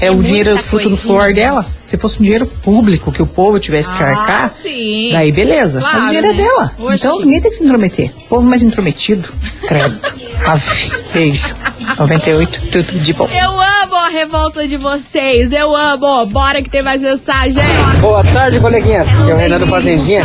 É, 0.00 0.10
o 0.10 0.14
muita 0.14 0.28
dinheiro 0.28 0.50
é 0.50 0.58
fruto 0.60 0.90
do 0.90 0.96
suor 0.96 1.32
dela. 1.34 1.66
Se 1.80 1.96
fosse 1.96 2.20
um 2.20 2.22
dinheiro 2.22 2.46
público 2.46 3.10
que 3.10 3.20
o 3.22 3.26
povo 3.26 3.58
tivesse 3.58 3.92
que 3.92 4.02
Ah, 4.02 4.06
arcar, 4.10 4.50
sim. 4.50 5.08
daí 5.12 5.32
beleza. 5.32 5.80
Mas 5.80 5.90
Claro, 5.90 6.04
o 6.04 6.08
dinheiro 6.08 6.28
né? 6.28 6.34
é 6.34 6.36
dela. 6.36 6.72
Oxi. 6.78 6.94
Então 6.94 7.18
ninguém 7.20 7.40
tem 7.40 7.50
que 7.50 7.56
se 7.56 7.64
intrometer. 7.64 8.12
Povo 8.28 8.46
mais 8.46 8.62
intrometido. 8.62 9.28
Credo. 9.66 9.98
Ave. 10.46 10.90
Beijo. 11.12 11.54
98, 11.98 12.60
tudo 12.70 12.98
de 13.00 13.12
bom. 13.12 13.28
Eu 13.32 13.50
amo 13.50 13.96
a 13.96 14.08
revolta 14.08 14.66
de 14.66 14.76
vocês, 14.76 15.52
eu 15.52 15.74
amo. 15.74 16.26
Bora 16.26 16.62
que 16.62 16.68
tem 16.68 16.82
mais 16.82 17.02
mensagem. 17.02 17.62
Boa 18.00 18.22
tarde, 18.22 18.60
coleguinhas. 18.60 19.08
Aqui 19.20 19.30
é 19.30 19.34
o 19.34 19.36
Renan 19.36 19.58
do 19.58 19.66
Fazendinha. 19.66 20.24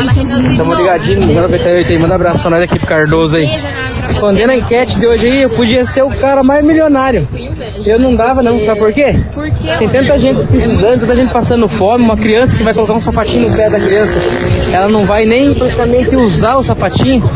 Tamo 0.58 0.74
ligadinho 0.74 1.22
no 1.22 1.34
98 1.34 1.92
aí. 1.92 2.00
Manda 2.00 2.14
um 2.14 2.16
abraço 2.16 2.40
pra 2.40 2.50
nós 2.50 2.64
aqui 2.64 2.78
pro 2.78 2.88
Cardoso 2.88 3.38
aí. 3.38 3.50
Respondendo 4.08 4.52
a 4.52 4.56
enquete 4.56 5.00
de 5.00 5.08
hoje 5.08 5.28
aí, 5.28 5.42
eu 5.44 5.50
podia 5.50 5.86
ser 5.86 6.04
o 6.04 6.10
cara 6.10 6.44
mais 6.44 6.64
milionário. 6.64 7.28
Eu 7.86 8.00
não 8.00 8.16
dava 8.16 8.44
não, 8.44 8.60
sabe 8.60 8.80
por 8.80 8.94
quê? 8.94 9.16
Por 9.34 9.50
quê? 9.50 9.76
Tem 9.80 9.90
tanta 9.90 10.20
gente 10.20 10.46
precisando, 10.48 11.00
tanta 11.02 11.16
gente 11.16 11.34
passando 11.34 11.68
fome, 11.68 12.04
uma 12.04 12.16
criança 12.16 12.56
que 12.56 12.64
vai 12.64 12.74
colocar 12.74 12.94
um 12.94 13.00
sapatinho 13.00 13.50
no 13.50 13.56
pé 13.56 13.70
da 13.70 13.80
criança, 13.80 14.22
ela 14.72 14.88
não 14.88 15.06
vai 15.06 15.26
nem 15.26 15.54
praticamente 15.54 16.16
usar 16.16 16.58
o 16.58 16.64
sapatinho. 16.64 17.30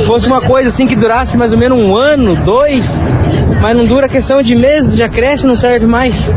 Se 0.00 0.06
fosse 0.06 0.26
uma 0.26 0.40
coisa 0.40 0.70
assim 0.70 0.86
que 0.86 0.96
durasse 0.96 1.36
mais 1.36 1.52
ou 1.52 1.58
menos 1.58 1.78
um 1.78 1.94
ano, 1.94 2.34
dois, 2.34 3.04
mas 3.60 3.76
não 3.76 3.84
dura 3.84 4.08
questão 4.08 4.40
de 4.40 4.56
meses, 4.56 4.96
já 4.96 5.10
cresce, 5.10 5.46
não 5.46 5.56
serve 5.56 5.86
mais. 5.86 6.32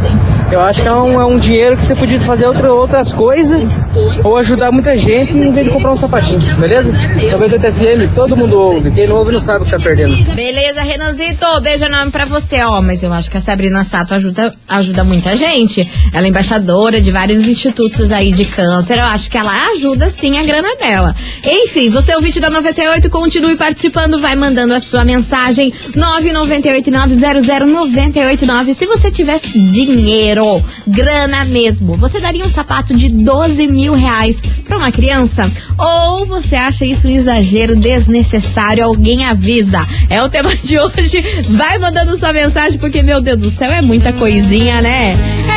Eu 0.53 0.61
acho 0.61 0.83
que 0.83 0.87
é 0.87 0.93
um, 0.93 1.19
é 1.19 1.25
um 1.25 1.39
dinheiro 1.39 1.75
que 1.75 1.83
você 1.83 1.95
podia 1.95 2.21
fazer 2.21 2.45
outra, 2.45 2.71
outras 2.71 3.11
coisas 3.11 3.89
ou 4.23 4.37
ajudar 4.37 4.71
muita 4.71 4.95
gente 4.95 5.33
em 5.33 5.51
vez 5.51 5.65
de 5.65 5.73
comprar 5.73 5.93
um 5.93 5.95
sapatinho, 5.95 6.39
beleza? 6.59 6.95
98 6.95 7.73
FM, 7.73 8.13
todo 8.13 8.37
mundo 8.37 8.55
ouve. 8.55 8.91
Quem 8.91 9.07
não 9.07 9.15
ouve 9.15 9.31
não 9.31 9.41
sabe 9.41 9.63
o 9.63 9.65
que 9.65 9.71
tá 9.71 9.79
perdendo. 9.79 10.15
Beleza, 10.35 10.81
Renanzito, 10.81 11.47
beijo 11.63 11.85
enorme 11.85 12.11
pra 12.11 12.25
você, 12.25 12.61
ó. 12.61 12.83
Mas 12.83 13.01
eu 13.01 13.11
acho 13.11 13.31
que 13.31 13.37
a 13.37 13.41
Sabrina 13.41 13.83
Sato 13.83 14.13
ajuda, 14.13 14.53
ajuda 14.69 15.03
muita 15.03 15.35
gente. 15.35 15.89
Ela 16.13 16.27
é 16.27 16.29
embaixadora 16.29 17.01
de 17.01 17.09
vários 17.09 17.47
institutos 17.47 18.11
aí 18.11 18.31
de 18.31 18.45
câncer. 18.45 18.99
Eu 18.99 19.05
acho 19.05 19.31
que 19.31 19.37
ela 19.39 19.71
ajuda 19.71 20.11
sim 20.11 20.37
a 20.37 20.43
grana 20.43 20.75
dela. 20.75 21.15
Enfim, 21.43 21.89
você 21.89 22.11
é 22.11 22.17
o 22.17 22.21
vídeo 22.21 22.39
da 22.39 22.51
98, 22.51 23.09
continue 23.09 23.55
participando, 23.55 24.19
vai 24.19 24.35
mandando 24.35 24.75
a 24.75 24.79
sua 24.79 25.03
mensagem 25.03 25.73
998900989. 25.95 28.75
Se 28.75 28.85
você 28.85 29.09
tivesse 29.09 29.59
dinheiro, 29.59 30.42
grana 30.87 31.45
mesmo, 31.45 31.93
você 31.93 32.19
daria 32.19 32.45
um 32.45 32.49
sapato 32.49 32.95
de 32.95 33.09
12 33.09 33.67
mil 33.67 33.93
reais 33.93 34.41
pra 34.65 34.77
uma 34.77 34.91
criança? 34.91 35.49
Ou 35.77 36.25
você 36.25 36.55
acha 36.55 36.85
isso 36.85 37.07
um 37.07 37.11
exagero 37.11 37.75
desnecessário? 37.75 38.83
Alguém 38.83 39.25
avisa. 39.25 39.85
É 40.09 40.21
o 40.21 40.29
tema 40.29 40.55
de 40.55 40.77
hoje. 40.79 41.23
Vai 41.49 41.77
mandando 41.77 42.17
sua 42.17 42.33
mensagem, 42.33 42.79
porque, 42.79 43.01
meu 43.01 43.21
Deus 43.21 43.41
do 43.41 43.49
céu, 43.49 43.71
é 43.71 43.81
muita 43.81 44.13
coisinha, 44.13 44.81
né? 44.81 45.15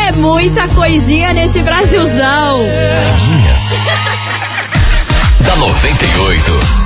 É 0.09 0.13
muita 0.13 0.69
coisinha 0.69 1.33
nesse 1.33 1.63
Brasilzão. 1.63 2.59
Coleguinhas. 2.59 3.61
da 5.47 5.57
98. 5.57 6.86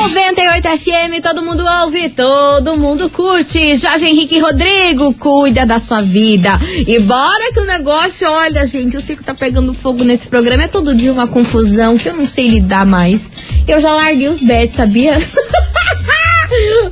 98 0.00 0.68
FM, 0.78 1.22
todo 1.22 1.42
mundo 1.42 1.64
ouve, 1.82 2.08
todo 2.08 2.76
mundo 2.76 3.08
curte. 3.08 3.76
Jorge 3.76 4.06
Henrique 4.06 4.40
Rodrigo, 4.40 5.14
cuida 5.14 5.64
da 5.64 5.78
sua 5.78 6.02
vida. 6.02 6.58
E 6.86 6.98
bora 6.98 7.52
que 7.52 7.60
o 7.60 7.64
negócio, 7.64 8.28
olha, 8.28 8.66
gente, 8.66 8.96
o 8.96 9.00
circo 9.00 9.22
tá 9.22 9.34
pegando 9.34 9.72
fogo 9.72 10.02
nesse 10.02 10.26
programa. 10.26 10.64
É 10.64 10.68
todo 10.68 10.94
dia 10.94 11.12
uma 11.12 11.28
confusão 11.28 11.96
que 11.96 12.08
eu 12.08 12.16
não 12.16 12.26
sei 12.26 12.48
lidar 12.48 12.84
mais. 12.84 13.30
Eu 13.68 13.78
já 13.80 13.94
larguei 13.94 14.28
os 14.28 14.42
bets, 14.42 14.74
sabia? 14.74 15.16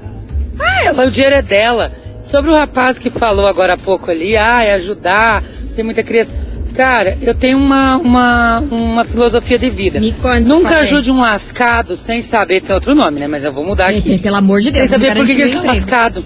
Ah, 0.61 0.85
ela, 0.85 1.07
o 1.07 1.11
dinheiro 1.11 1.35
é 1.35 1.43
dela. 1.43 1.91
Sobre 2.23 2.51
o 2.51 2.55
rapaz 2.55 2.99
que 2.99 3.11
falou 3.11 3.47
agora 3.47 3.75
há 3.75 3.77
pouco 3.77 4.11
ali, 4.11 4.35
ah, 4.37 4.63
é 4.65 4.73
ajudar, 4.73 5.43
tem 5.75 5.85
muita 5.85 6.03
criança. 6.03 6.33
Cara, 6.75 7.17
eu 7.23 7.35
tenho 7.35 7.57
uma, 7.59 7.97
uma, 7.99 8.61
uma 8.61 9.05
filosofia 9.05 9.59
de 9.59 9.71
vida. 9.71 10.01
Me 10.01 10.11
conta, 10.13 10.41
Nunca 10.41 10.75
é? 10.75 10.81
ajude 10.81 11.11
um 11.13 11.21
lascado 11.21 11.97
sem 11.97 12.21
saber, 12.21 12.63
tem 12.63 12.75
outro 12.75 12.95
nome, 12.95 13.21
né? 13.21 13.29
Mas 13.29 13.45
eu 13.45 13.53
vou 13.53 13.65
mudar 13.65 13.89
aqui. 13.91 14.19
Pelo 14.19 14.37
amor 14.37 14.61
de 14.61 14.73
Deus, 14.73 14.89
Sem 14.89 14.99
saber 14.99 15.15
não 15.15 15.17
por 15.17 15.27
que, 15.27 15.33
ele 15.33 15.45
emprego. 15.51 15.67
lascado. 15.67 16.25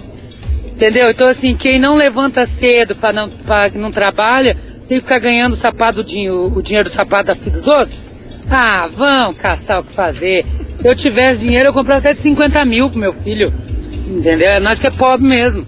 Entendeu? 0.65 1.09
Então, 1.11 1.27
assim, 1.27 1.55
quem 1.55 1.77
não 1.77 1.95
levanta 1.95 2.45
cedo 2.45 2.95
pra 2.95 3.13
não, 3.13 3.29
pra, 3.29 3.69
não 3.75 3.91
trabalha, 3.91 4.55
tem 4.87 4.97
que 4.97 5.03
ficar 5.03 5.19
ganhando 5.19 5.53
o, 5.53 5.55
sapato, 5.55 5.99
o 5.99 6.03
dinheiro 6.63 6.85
do 6.85 6.89
sapato 6.89 7.25
da 7.27 7.35
filha 7.35 7.51
dos 7.51 7.67
outros. 7.67 8.01
Ah, 8.49 8.87
vão 8.91 9.33
caçar 9.35 9.81
o 9.81 9.83
que 9.83 9.93
fazer. 9.93 10.43
Se 10.81 10.87
eu 10.87 10.95
tivesse 10.95 11.41
dinheiro, 11.41 11.69
eu 11.69 11.73
comprava 11.73 11.99
até 11.99 12.13
de 12.13 12.21
50 12.21 12.65
mil 12.65 12.89
pro 12.89 12.97
meu 12.97 13.13
filho. 13.13 13.53
Entendeu? 14.07 14.49
É 14.49 14.59
nós 14.59 14.79
que 14.79 14.87
é 14.87 14.91
pobre 14.91 15.27
mesmo. 15.27 15.63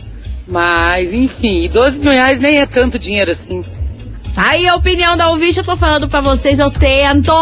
Mas, 0.51 1.13
enfim, 1.13 1.63
e 1.63 1.69
12 1.69 2.01
mil 2.01 2.11
reais 2.11 2.41
nem 2.41 2.59
é 2.59 2.65
tanto 2.65 2.99
dinheiro 2.99 3.31
assim. 3.31 3.63
Tá 4.35 4.49
aí 4.49 4.67
a 4.67 4.75
opinião 4.75 5.15
da 5.15 5.29
ouvinte, 5.29 5.57
eu 5.57 5.63
tô 5.63 5.77
falando 5.77 6.09
pra 6.09 6.19
vocês, 6.19 6.59
eu 6.59 6.69
tento. 6.69 7.33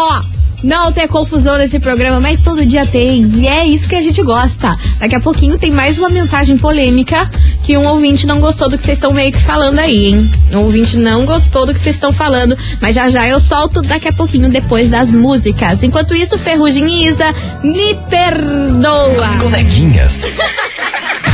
não 0.62 0.92
ter 0.92 1.08
confusão 1.08 1.56
nesse 1.56 1.80
programa, 1.80 2.20
mas 2.20 2.38
todo 2.40 2.64
dia 2.64 2.86
tem. 2.86 3.28
E 3.34 3.48
é 3.48 3.66
isso 3.66 3.88
que 3.88 3.96
a 3.96 4.00
gente 4.00 4.22
gosta. 4.22 4.76
Daqui 4.98 5.14
a 5.16 5.20
pouquinho 5.20 5.58
tem 5.58 5.70
mais 5.70 5.98
uma 5.98 6.08
mensagem 6.08 6.56
polêmica 6.56 7.28
que 7.64 7.76
um 7.76 7.86
ouvinte 7.88 8.26
não 8.26 8.38
gostou 8.40 8.68
do 8.68 8.76
que 8.76 8.82
vocês 8.82 8.98
estão 8.98 9.12
meio 9.12 9.32
que 9.32 9.40
falando 9.40 9.78
aí, 9.78 10.06
hein? 10.06 10.30
Um 10.52 10.58
ouvinte 10.58 10.96
não 10.96 11.24
gostou 11.24 11.66
do 11.66 11.72
que 11.74 11.80
vocês 11.80 11.96
estão 11.96 12.12
falando, 12.12 12.56
mas 12.80 12.94
já 12.94 13.08
já 13.08 13.26
eu 13.26 13.40
solto 13.40 13.82
daqui 13.82 14.06
a 14.06 14.12
pouquinho 14.12 14.48
depois 14.50 14.90
das 14.90 15.10
músicas. 15.10 15.82
Enquanto 15.82 16.14
isso, 16.14 16.38
Ferrugem 16.38 16.86
e 16.86 17.06
Isa, 17.08 17.32
me 17.62 17.94
perdoa. 18.08 19.24
As 19.24 19.36
coleguinhas. 19.36 20.24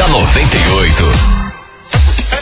da 0.00 0.08
98. 0.08 1.39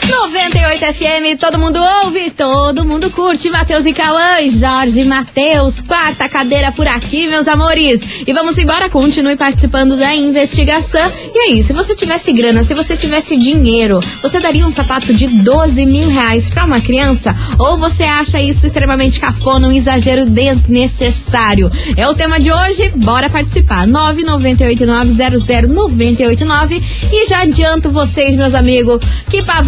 98 0.09 0.93
FM, 0.93 1.39
todo 1.39 1.57
mundo 1.59 1.79
ouve, 2.03 2.31
todo 2.31 2.83
mundo 2.83 3.11
curte. 3.11 3.47
Matheus 3.49 3.85
e 3.85 3.93
Cauã, 3.93 4.45
Jorge 4.47 5.03
Matheus, 5.03 5.81
quarta 5.81 6.27
cadeira 6.27 6.71
por 6.71 6.87
aqui, 6.87 7.27
meus 7.27 7.47
amores. 7.47 8.01
E 8.25 8.33
vamos 8.33 8.57
embora, 8.57 8.89
continue 8.89 9.35
participando 9.35 9.95
da 9.95 10.15
investigação. 10.15 11.11
E 11.33 11.39
aí, 11.39 11.61
se 11.61 11.73
você 11.73 11.93
tivesse 11.95 12.33
grana, 12.33 12.63
se 12.63 12.73
você 12.73 12.97
tivesse 12.97 13.37
dinheiro, 13.37 13.99
você 14.21 14.39
daria 14.39 14.65
um 14.65 14.71
sapato 14.71 15.13
de 15.13 15.27
12 15.27 15.85
mil 15.85 16.09
reais 16.09 16.49
pra 16.49 16.65
uma 16.65 16.81
criança? 16.81 17.35
Ou 17.59 17.77
você 17.77 18.03
acha 18.03 18.41
isso 18.41 18.65
extremamente 18.65 19.19
cafona, 19.19 19.67
um 19.67 19.71
exagero 19.71 20.25
desnecessário? 20.25 21.71
É 21.95 22.07
o 22.07 22.15
tema 22.15 22.39
de 22.39 22.51
hoje, 22.51 22.89
bora 22.95 23.29
participar. 23.29 23.85
998900989 23.87 26.81
e 27.11 27.27
já 27.27 27.41
adianto 27.41 27.91
vocês, 27.91 28.35
meus 28.35 28.55
amigos, 28.55 28.99
que 29.29 29.43
pra 29.43 29.61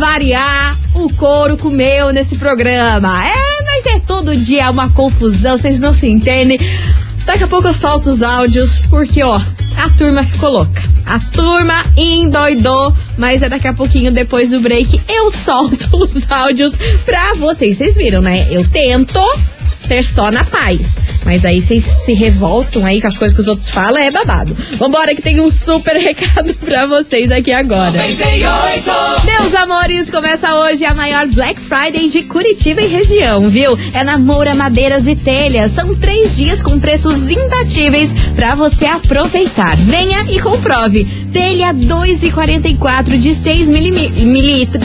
o 0.93 1.09
couro 1.13 1.57
comeu 1.57 2.11
nesse 2.11 2.35
programa. 2.35 3.25
É, 3.25 3.63
mas 3.63 3.85
é 3.85 3.99
todo 3.99 4.35
dia 4.35 4.69
uma 4.69 4.89
confusão, 4.89 5.57
vocês 5.57 5.79
não 5.79 5.93
se 5.93 6.07
entendem. 6.09 6.59
Daqui 7.25 7.43
a 7.43 7.47
pouco 7.47 7.67
eu 7.67 7.73
solto 7.73 8.09
os 8.09 8.23
áudios, 8.23 8.79
porque 8.89 9.23
ó, 9.23 9.39
a 9.77 9.89
turma 9.97 10.23
ficou 10.23 10.51
louca. 10.51 10.81
A 11.05 11.19
turma 11.19 11.83
endoidou, 11.97 12.95
mas 13.17 13.41
é 13.41 13.49
daqui 13.49 13.67
a 13.67 13.73
pouquinho 13.73 14.11
depois 14.11 14.51
do 14.51 14.61
break 14.61 15.01
eu 15.07 15.29
solto 15.31 15.89
os 15.97 16.29
áudios 16.29 16.77
pra 17.05 17.33
vocês. 17.35 17.77
Vocês 17.77 17.95
viram, 17.95 18.21
né? 18.21 18.47
Eu 18.49 18.67
tento 18.67 19.19
ser 19.81 20.03
só 20.03 20.31
na 20.31 20.43
paz. 20.43 20.99
Mas 21.25 21.43
aí 21.43 21.61
vocês 21.61 21.83
se 21.83 22.13
revoltam 22.13 22.85
aí 22.85 23.01
com 23.01 23.07
as 23.07 23.17
coisas 23.17 23.35
que 23.35 23.41
os 23.41 23.47
outros 23.47 23.69
falam, 23.69 24.01
é 24.01 24.11
babado. 24.11 24.55
Vambora 24.77 25.13
que 25.15 25.21
tem 25.21 25.39
um 25.39 25.49
super 25.49 25.95
recado 26.01 26.53
pra 26.55 26.85
vocês 26.85 27.31
aqui 27.31 27.51
agora. 27.51 27.91
98. 27.91 28.91
Meus 29.25 29.55
amores, 29.55 30.09
começa 30.09 30.53
hoje 30.55 30.85
a 30.85 30.93
maior 30.93 31.27
Black 31.27 31.59
Friday 31.59 32.09
de 32.09 32.23
Curitiba 32.23 32.81
e 32.81 32.87
região, 32.87 33.49
viu? 33.49 33.77
É 33.93 34.03
na 34.03 34.17
Moura 34.17 34.53
Madeiras 34.55 35.07
e 35.07 35.15
Telhas. 35.15 35.71
São 35.71 35.95
três 35.95 36.37
dias 36.37 36.61
com 36.61 36.79
preços 36.79 37.29
imbatíveis 37.29 38.13
pra 38.35 38.55
você 38.55 38.85
aproveitar. 38.85 39.75
Venha 39.77 40.25
e 40.29 40.39
comprove. 40.39 41.05
Telha 41.31 41.73
2,44 41.73 43.17
de 43.17 43.33
6 43.33 43.69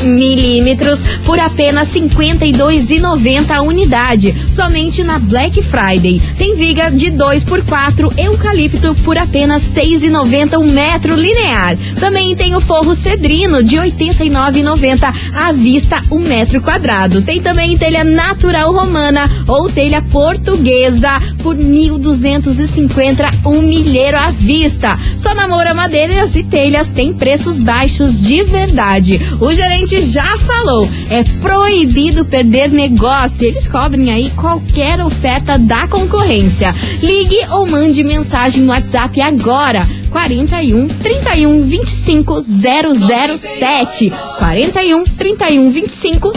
milímetros 0.04 1.02
por 1.24 1.38
apenas 1.38 1.92
R$ 1.94 2.02
52,90 2.02 3.50
a 3.50 3.62
unidade. 3.62 4.34
Somente 4.50 4.85
na 4.86 5.18
Black 5.18 5.60
Friday. 5.62 6.22
Tem 6.38 6.54
viga 6.54 6.90
de 6.90 7.10
2 7.10 7.42
por 7.42 7.60
4 7.64 8.12
eucalipto 8.16 8.94
por 9.02 9.18
apenas 9.18 9.62
6,90 9.74 10.58
um 10.58 10.70
metro 10.70 11.16
linear. 11.16 11.76
Também 11.98 12.36
tem 12.36 12.54
o 12.54 12.60
forro 12.60 12.94
cedrino 12.94 13.64
de 13.64 13.76
89,90 13.76 15.14
à 15.34 15.52
vista 15.52 16.04
um 16.10 16.20
metro 16.20 16.62
quadrado. 16.62 17.20
Tem 17.20 17.42
também 17.42 17.76
telha 17.76 18.04
natural 18.04 18.72
romana 18.72 19.28
ou 19.48 19.68
telha 19.68 20.00
portuguesa 20.00 21.10
por 21.42 21.56
1.250 21.56 23.46
um 23.46 23.62
milheiro 23.62 24.16
à 24.16 24.30
vista. 24.30 24.96
Só 25.18 25.34
na 25.34 25.48
Moura 25.48 25.74
Madeiras 25.74 26.36
e 26.36 26.44
Telhas 26.44 26.90
tem 26.90 27.12
preços 27.12 27.58
baixos 27.58 28.22
de 28.22 28.44
verdade. 28.44 29.20
O 29.40 29.52
gerente 29.52 30.00
já 30.00 30.38
falou, 30.38 30.88
é 31.10 31.24
proibido 31.40 32.24
perder 32.24 32.70
negócio. 32.70 33.46
Eles 33.46 33.66
cobrem 33.66 34.12
aí 34.12 34.30
qualquer 34.30 34.75
oferta 35.06 35.58
da 35.58 35.88
concorrência. 35.88 36.74
Ligue 37.02 37.38
ou 37.50 37.66
mande 37.66 38.04
mensagem 38.04 38.62
no 38.62 38.68
WhatsApp 38.68 39.18
agora. 39.22 39.88
41 40.10 40.88
31 40.88 41.62
25 41.62 42.42
007. 42.42 44.12
41 44.38 45.04
31 45.04 45.70
25 45.70 46.32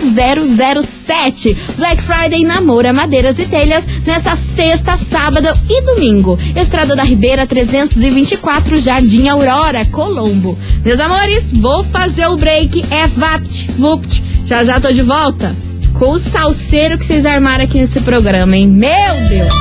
007. 0.86 1.58
Black 1.76 2.02
Friday 2.02 2.44
Namora 2.46 2.94
Madeiras 2.94 3.40
e 3.40 3.46
Telhas 3.46 3.86
nessa 4.06 4.38
sexta, 4.38 4.98
sábado 4.98 5.50
e 5.70 5.82
domingo. 5.82 6.40
Estrada 6.56 6.96
da 6.96 7.04
Ribeira 7.04 7.46
324, 7.46 8.78
Jardim 8.80 9.28
Aurora, 9.28 9.86
Colombo. 9.86 10.58
Meus 10.86 11.00
amores, 11.00 11.52
vou 11.52 11.84
fazer 11.84 12.28
o 12.28 12.38
break. 12.38 12.86
É 12.90 13.06
Vapt, 13.08 13.70
Vupt. 13.78 14.24
Já 14.46 14.64
já 14.64 14.80
tô 14.80 14.92
de 14.92 15.02
volta 15.02 15.54
com 16.00 16.12
o 16.12 16.18
salseiro 16.18 16.98
que 16.98 17.04
vocês 17.04 17.26
armaram 17.26 17.66
aqui 17.66 17.78
nesse 17.78 18.00
programa, 18.00 18.56
hein? 18.56 18.68
Meu 18.70 18.90
Deus! 19.28 19.54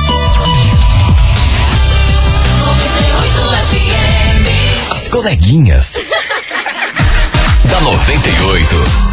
As 4.89 5.09
coleguinhas. 5.09 5.97
da 7.69 7.81
98. 7.81 9.09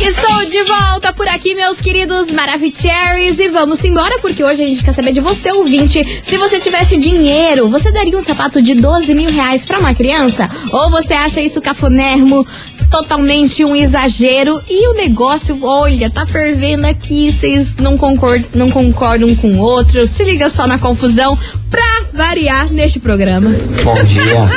Estou 0.00 0.44
de 0.46 0.64
volta 0.64 1.12
por 1.12 1.28
aqui, 1.28 1.54
meus 1.54 1.80
queridos 1.80 2.30
Maravicheries. 2.32 3.38
E 3.38 3.48
vamos 3.48 3.84
embora, 3.84 4.18
porque 4.18 4.42
hoje 4.44 4.64
a 4.64 4.66
gente 4.66 4.84
quer 4.84 4.92
saber 4.92 5.12
de 5.12 5.20
você, 5.20 5.52
ouvinte. 5.52 6.04
Se 6.24 6.36
você 6.36 6.58
tivesse 6.58 6.98
dinheiro, 6.98 7.68
você 7.68 7.90
daria 7.92 8.16
um 8.16 8.20
sapato 8.20 8.60
de 8.60 8.74
12 8.74 9.14
mil 9.14 9.30
reais 9.30 9.64
pra 9.64 9.78
uma 9.78 9.94
criança? 9.94 10.50
Ou 10.72 10.90
você 10.90 11.14
acha 11.14 11.40
isso 11.40 11.62
cafonermo, 11.62 12.44
totalmente 12.92 13.64
um 13.64 13.74
exagero? 13.74 14.60
E 14.68 14.88
o 14.90 14.94
negócio, 14.94 15.58
olha, 15.64 16.10
tá 16.10 16.26
fervendo 16.26 16.86
aqui, 16.86 17.32
vocês 17.32 17.78
não 17.78 17.96
concordam, 17.96 18.48
não 18.54 18.70
concordam 18.70 19.34
com 19.34 19.48
o 19.48 19.58
outro. 19.58 20.06
Se 20.06 20.22
liga 20.22 20.50
só 20.50 20.66
na 20.66 20.78
confusão 20.78 21.36
pra 21.70 22.02
variar 22.12 22.70
neste 22.70 23.00
programa. 23.00 23.50
Bom 23.82 23.94
dia. 24.04 24.50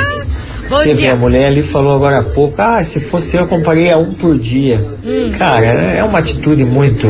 Bom 0.68 0.76
Você 0.76 0.94
dia. 0.94 0.94
vê, 0.94 1.08
a 1.08 1.16
mulher 1.16 1.46
ali 1.46 1.62
falou 1.62 1.94
agora 1.94 2.18
há 2.18 2.22
pouco, 2.22 2.60
ah, 2.60 2.82
se 2.84 3.00
fosse 3.00 3.36
eu, 3.36 3.42
eu 3.42 3.46
compraria 3.46 3.96
um 3.96 4.12
por 4.12 4.36
dia. 4.38 4.78
Hum. 5.04 5.30
Cara, 5.38 5.66
é 5.66 6.04
uma 6.04 6.18
atitude 6.18 6.64
muito, 6.64 7.06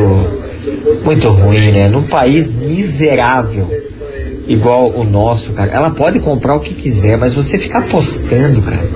muito 1.03 1.27
ruim, 1.27 1.71
né? 1.71 1.89
Num 1.89 2.03
país 2.03 2.49
miserável, 2.49 3.67
igual 4.47 4.91
o 4.91 5.03
nosso, 5.03 5.53
cara. 5.53 5.71
Ela 5.71 5.89
pode 5.89 6.19
comprar 6.19 6.55
o 6.55 6.59
que 6.59 6.73
quiser, 6.75 7.17
mas 7.17 7.33
você 7.33 7.57
ficar 7.57 7.79
apostando, 7.79 8.61
cara, 8.61 8.87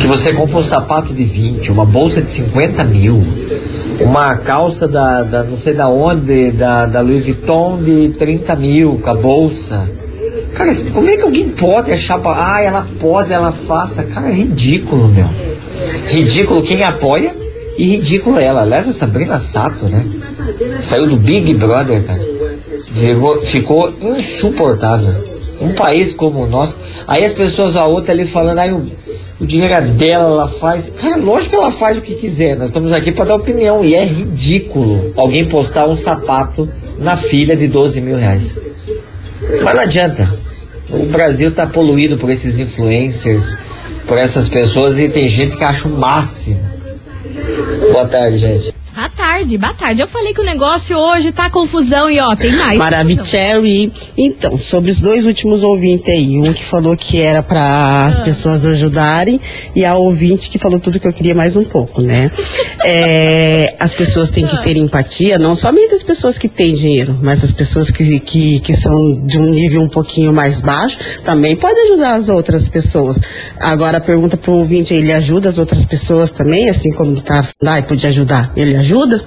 que 0.00 0.06
você 0.06 0.32
compra 0.32 0.58
um 0.58 0.62
sapato 0.62 1.12
de 1.12 1.24
20, 1.24 1.70
uma 1.72 1.84
bolsa 1.84 2.22
de 2.22 2.30
50 2.30 2.84
mil, 2.84 3.22
uma 4.00 4.36
calça 4.36 4.88
da, 4.88 5.22
da 5.22 5.42
não 5.44 5.56
sei 5.56 5.74
da 5.74 5.88
onde, 5.88 6.50
da, 6.52 6.86
da 6.86 7.00
Louis 7.00 7.24
Vuitton 7.24 7.82
de 7.82 8.10
30 8.10 8.56
mil, 8.56 9.00
com 9.02 9.10
a 9.10 9.14
bolsa. 9.14 9.88
Cara, 10.54 10.70
como 10.92 11.08
é 11.08 11.16
que 11.16 11.22
alguém 11.22 11.48
pode 11.48 11.90
achar, 11.92 12.20
ah, 12.24 12.60
ela 12.62 12.86
pode, 13.00 13.32
ela 13.32 13.52
faça? 13.52 14.02
Cara, 14.04 14.28
é 14.28 14.32
ridículo, 14.34 15.08
meu. 15.08 15.26
Ridículo 16.08 16.62
quem 16.62 16.82
apoia 16.82 17.34
e 17.78 17.84
ridículo 17.84 18.38
ela. 18.38 18.62
Aliás, 18.62 18.86
a 18.88 18.92
Sabrina 18.92 19.38
Sato, 19.38 19.86
né? 19.86 20.04
Saiu 20.80 21.06
do 21.06 21.16
Big 21.16 21.54
Brother, 21.54 22.04
cara. 22.04 22.20
Virou- 22.90 23.38
ficou 23.38 23.92
insuportável. 24.00 25.14
Um 25.60 25.74
país 25.74 26.12
como 26.12 26.42
o 26.42 26.46
nosso. 26.48 26.76
Aí 27.06 27.24
as 27.24 27.32
pessoas, 27.32 27.76
a 27.76 27.86
outra 27.86 28.12
ali 28.12 28.26
falando, 28.26 28.58
aí 28.58 28.72
o, 28.72 28.84
o 29.42 29.46
dinheiro 29.46 29.74
é 29.74 29.80
dela, 29.80 30.26
ela 30.26 30.46
faz. 30.46 30.88
Cara, 31.00 31.16
lógico 31.16 31.50
que 31.50 31.56
ela 31.56 31.72
faz 31.72 31.98
o 31.98 32.00
que 32.00 32.14
quiser. 32.14 32.56
Nós 32.56 32.68
estamos 32.68 32.92
aqui 32.92 33.10
para 33.10 33.24
dar 33.24 33.34
opinião. 33.34 33.84
E 33.84 33.92
é 33.96 34.04
ridículo 34.04 35.12
alguém 35.16 35.44
postar 35.44 35.88
um 35.88 35.96
sapato 35.96 36.68
na 36.96 37.16
filha 37.16 37.56
de 37.56 37.66
12 37.66 38.00
mil 38.00 38.16
reais. 38.16 38.54
Mas 39.64 39.74
não 39.74 39.82
adianta. 39.82 40.32
O 40.88 41.06
Brasil 41.06 41.50
tá 41.50 41.66
poluído 41.66 42.16
por 42.18 42.30
esses 42.30 42.60
influencers, 42.60 43.56
por 44.06 44.16
essas 44.16 44.48
pessoas 44.48 45.00
e 45.00 45.08
tem 45.08 45.26
gente 45.26 45.56
que 45.56 45.64
acha 45.64 45.88
o 45.88 45.90
máximo. 45.90 46.60
Boa 47.90 48.06
tarde, 48.06 48.38
gente. 48.38 48.72
Boa 48.94 49.08
tarde, 49.08 49.56
boa 49.56 49.72
tarde. 49.72 50.02
Eu 50.02 50.06
falei 50.06 50.34
que 50.34 50.40
o 50.42 50.44
negócio 50.44 50.98
hoje 50.98 51.32
tá 51.32 51.48
confusão 51.48 52.10
e 52.10 52.20
ó, 52.20 52.36
tem 52.36 52.52
mais. 52.52 52.78
Maravicherry. 52.78 53.90
Então, 54.18 54.58
sobre 54.58 54.90
os 54.90 55.00
dois 55.00 55.24
últimos 55.24 55.62
ouvintes 55.62 56.10
aí, 56.10 56.38
um 56.38 56.52
que 56.52 56.62
falou 56.62 56.94
que 56.94 57.18
era 57.18 57.42
para 57.42 58.04
as 58.06 58.20
pessoas 58.20 58.66
ajudarem 58.66 59.40
e 59.74 59.82
a 59.82 59.96
ouvinte 59.96 60.50
que 60.50 60.58
falou 60.58 60.78
tudo 60.78 61.00
que 61.00 61.08
eu 61.08 61.12
queria 61.12 61.34
mais 61.34 61.56
um 61.56 61.64
pouco, 61.64 62.02
né? 62.02 62.30
É, 62.84 63.76
as 63.78 63.94
pessoas 63.94 64.28
têm 64.28 64.44
que 64.44 64.60
ter 64.60 64.76
empatia, 64.76 65.38
não 65.38 65.54
somente 65.54 65.94
as 65.94 66.02
pessoas 66.02 66.36
que 66.36 66.48
têm 66.48 66.74
dinheiro, 66.74 67.16
mas 67.22 67.44
as 67.44 67.52
pessoas 67.52 67.92
que, 67.92 68.18
que, 68.18 68.58
que 68.58 68.74
são 68.74 69.24
de 69.24 69.38
um 69.38 69.48
nível 69.50 69.82
um 69.82 69.88
pouquinho 69.88 70.32
mais 70.32 70.60
baixo 70.60 70.98
também 71.22 71.54
podem 71.54 71.84
ajudar 71.84 72.14
as 72.14 72.28
outras 72.28 72.68
pessoas. 72.68 73.20
Agora 73.60 73.98
a 73.98 74.00
pergunta 74.00 74.36
pro 74.36 74.54
ouvinte, 74.54 74.92
ele 74.92 75.12
ajuda 75.12 75.48
as 75.48 75.58
outras 75.58 75.84
pessoas 75.84 76.32
também, 76.32 76.68
assim 76.68 76.90
como 76.92 77.12
ele 77.12 77.20
tá, 77.20 77.44
ai, 77.64 77.82
podia 77.84 78.08
ajudar, 78.08 78.50
ele 78.56 78.74
ajuda, 78.82 79.24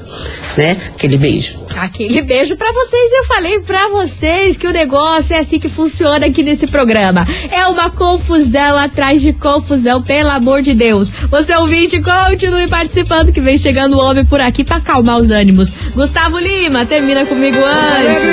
né? 0.57 0.77
Aquele 0.93 1.17
beijo. 1.17 1.65
Aquele 1.77 2.21
beijo 2.21 2.55
pra 2.55 2.71
vocês. 2.71 3.11
Eu 3.13 3.25
falei 3.25 3.59
pra 3.59 3.87
vocês 3.89 4.55
que 4.55 4.67
o 4.67 4.71
negócio 4.71 5.33
é 5.33 5.39
assim 5.39 5.59
que 5.59 5.67
funciona 5.67 6.25
aqui 6.27 6.43
nesse 6.43 6.67
programa. 6.67 7.27
É 7.51 7.65
uma 7.67 7.89
confusão 7.89 8.77
atrás 8.77 9.21
de 9.21 9.33
confusão, 9.33 10.01
pelo 10.01 10.29
amor 10.29 10.61
de 10.61 10.73
Deus. 10.73 11.09
Você 11.29 11.55
ouvinte, 11.55 12.01
continue 12.01 12.67
participando 12.67 13.31
que 13.31 13.41
vem 13.41 13.57
chegando 13.57 13.97
o 13.97 13.99
homem 13.99 14.23
por 14.25 14.39
aqui 14.39 14.63
pra 14.63 14.77
acalmar 14.77 15.17
os 15.17 15.31
ânimos. 15.31 15.69
Gustavo 15.93 16.37
Lima, 16.37 16.85
termina 16.85 17.25
comigo 17.25 17.57
antes. 17.57 18.25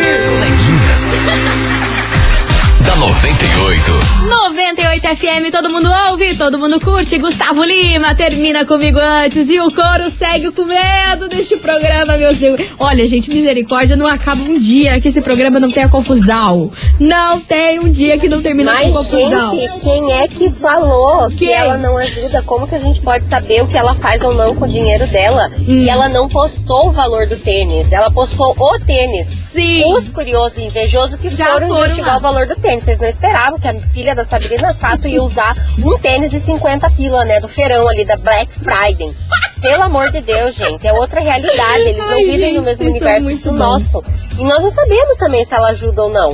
Da 3.02 3.08
98. 3.08 3.92
98 4.28 5.16
FM, 5.16 5.50
todo 5.50 5.68
mundo 5.68 5.90
ouve, 6.10 6.36
todo 6.36 6.56
mundo 6.56 6.78
curte. 6.78 7.18
Gustavo 7.18 7.64
Lima, 7.64 8.14
termina 8.14 8.64
comigo 8.64 8.96
antes. 9.00 9.50
E 9.50 9.58
o 9.58 9.72
coro 9.72 10.08
segue 10.08 10.52
com 10.52 10.64
medo 10.64 11.28
deste 11.28 11.56
programa, 11.56 12.16
meu 12.16 12.32
Deus. 12.32 12.60
Olha, 12.78 13.04
gente, 13.08 13.28
misericórdia, 13.28 13.96
não 13.96 14.06
acaba 14.06 14.40
um 14.44 14.56
dia 14.56 15.00
que 15.00 15.08
esse 15.08 15.20
programa 15.20 15.58
não 15.58 15.68
tenha 15.72 15.88
confusão. 15.88 16.70
Não 17.00 17.40
tem 17.40 17.80
um 17.80 17.90
dia 17.90 18.18
que 18.20 18.28
não 18.28 18.40
termina 18.40 18.70
com 18.70 18.78
Mas, 18.78 18.94
confusão. 18.96 19.56
gente, 19.56 19.78
quem 19.80 20.12
é 20.12 20.28
que 20.28 20.48
falou 20.50 21.28
que 21.30 21.46
Quem? 21.46 21.52
ela 21.52 21.76
não 21.76 21.98
ajuda? 21.98 22.40
Como 22.42 22.68
que 22.68 22.76
a 22.76 22.80
gente 22.80 23.00
pode 23.00 23.24
saber 23.24 23.62
o 23.64 23.66
que 23.68 23.76
ela 23.76 23.94
faz 23.94 24.22
ou 24.22 24.32
não 24.32 24.54
com 24.54 24.64
o 24.64 24.68
dinheiro 24.68 25.08
dela? 25.08 25.50
Hum. 25.58 25.64
E 25.72 25.90
ela 25.90 26.08
não 26.08 26.28
postou 26.28 26.90
o 26.90 26.92
valor 26.92 27.26
do 27.26 27.36
tênis, 27.36 27.90
ela 27.90 28.12
postou 28.12 28.54
o 28.56 28.78
tênis. 28.78 29.36
Sim. 29.52 29.82
Os 29.96 30.08
curiosos 30.08 30.58
e 30.58 30.66
invejosos 30.66 31.16
que 31.16 31.30
Já 31.30 31.46
foram, 31.46 31.66
foram 31.66 31.80
investigar 31.80 32.12
lá. 32.12 32.18
o 32.18 32.20
valor 32.20 32.46
do 32.46 32.54
tênis. 32.56 32.91
Vocês 32.92 32.98
não 32.98 33.08
esperavam 33.08 33.58
que 33.58 33.66
a 33.66 33.80
filha 33.88 34.14
da 34.14 34.22
Sabrina 34.22 34.70
Sato 34.70 35.08
ia 35.08 35.22
usar 35.22 35.56
um 35.78 35.98
tênis 35.98 36.30
de 36.30 36.38
50 36.38 36.90
pila, 36.90 37.24
né? 37.24 37.40
Do 37.40 37.48
feirão 37.48 37.88
ali, 37.88 38.04
da 38.04 38.18
Black 38.18 38.52
Friday. 38.52 39.16
Pelo 39.62 39.84
amor 39.84 40.10
de 40.10 40.20
Deus, 40.20 40.54
gente, 40.54 40.86
é 40.86 40.92
outra 40.92 41.20
realidade. 41.20 41.80
Eles 41.80 41.96
não 41.96 42.10
Ai, 42.10 42.24
vivem 42.24 42.40
gente, 42.40 42.56
no 42.56 42.62
mesmo 42.62 42.84
são 42.84 42.86
universo 42.88 43.38
que 43.38 43.48
o 43.48 43.52
nosso. 43.52 44.04
E 44.38 44.44
nós 44.44 44.62
não 44.62 44.70
sabemos 44.70 45.16
também 45.16 45.42
se 45.42 45.54
ela 45.54 45.70
ajuda 45.70 46.02
ou 46.02 46.10
não. 46.10 46.32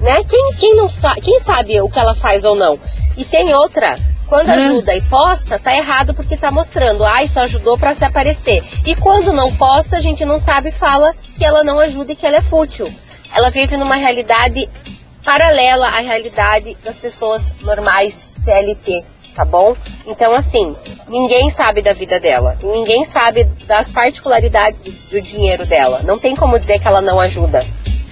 Né? 0.00 0.24
Quem, 0.26 0.54
quem 0.54 0.76
não 0.76 0.88
sabe, 0.88 1.20
quem 1.20 1.38
sabe 1.38 1.78
o 1.82 1.90
que 1.90 1.98
ela 1.98 2.14
faz 2.14 2.42
ou 2.46 2.54
não? 2.54 2.80
E 3.18 3.24
tem 3.26 3.52
outra, 3.52 3.98
quando 4.26 4.48
ajuda 4.48 4.94
e 4.94 5.02
posta, 5.02 5.58
tá 5.58 5.76
errado 5.76 6.14
porque 6.14 6.38
tá 6.38 6.50
mostrando, 6.50 7.04
ai, 7.04 7.28
só 7.28 7.42
ajudou 7.42 7.76
pra 7.76 7.94
se 7.94 8.06
aparecer. 8.06 8.64
E 8.86 8.94
quando 8.94 9.30
não 9.30 9.54
posta, 9.54 9.98
a 9.98 10.00
gente 10.00 10.24
não 10.24 10.38
sabe 10.38 10.70
e 10.70 10.72
fala 10.72 11.14
que 11.36 11.44
ela 11.44 11.62
não 11.62 11.78
ajuda 11.78 12.12
e 12.12 12.16
que 12.16 12.26
ela 12.26 12.38
é 12.38 12.42
fútil. 12.42 12.90
Ela 13.34 13.50
vive 13.50 13.76
numa 13.76 13.94
realidade 13.94 14.66
paralela 15.28 15.86
à 15.88 16.00
realidade 16.00 16.74
das 16.82 16.98
pessoas 16.98 17.52
normais 17.60 18.26
CLT, 18.32 19.04
tá 19.34 19.44
bom? 19.44 19.76
Então, 20.06 20.32
assim, 20.32 20.74
ninguém 21.06 21.50
sabe 21.50 21.82
da 21.82 21.92
vida 21.92 22.18
dela. 22.18 22.58
Ninguém 22.62 23.04
sabe 23.04 23.44
das 23.66 23.90
particularidades 23.90 24.80
do 24.80 25.20
dinheiro 25.20 25.66
dela. 25.66 26.00
Não 26.02 26.18
tem 26.18 26.34
como 26.34 26.58
dizer 26.58 26.78
que 26.78 26.88
ela 26.88 27.02
não 27.02 27.20
ajuda. 27.20 27.66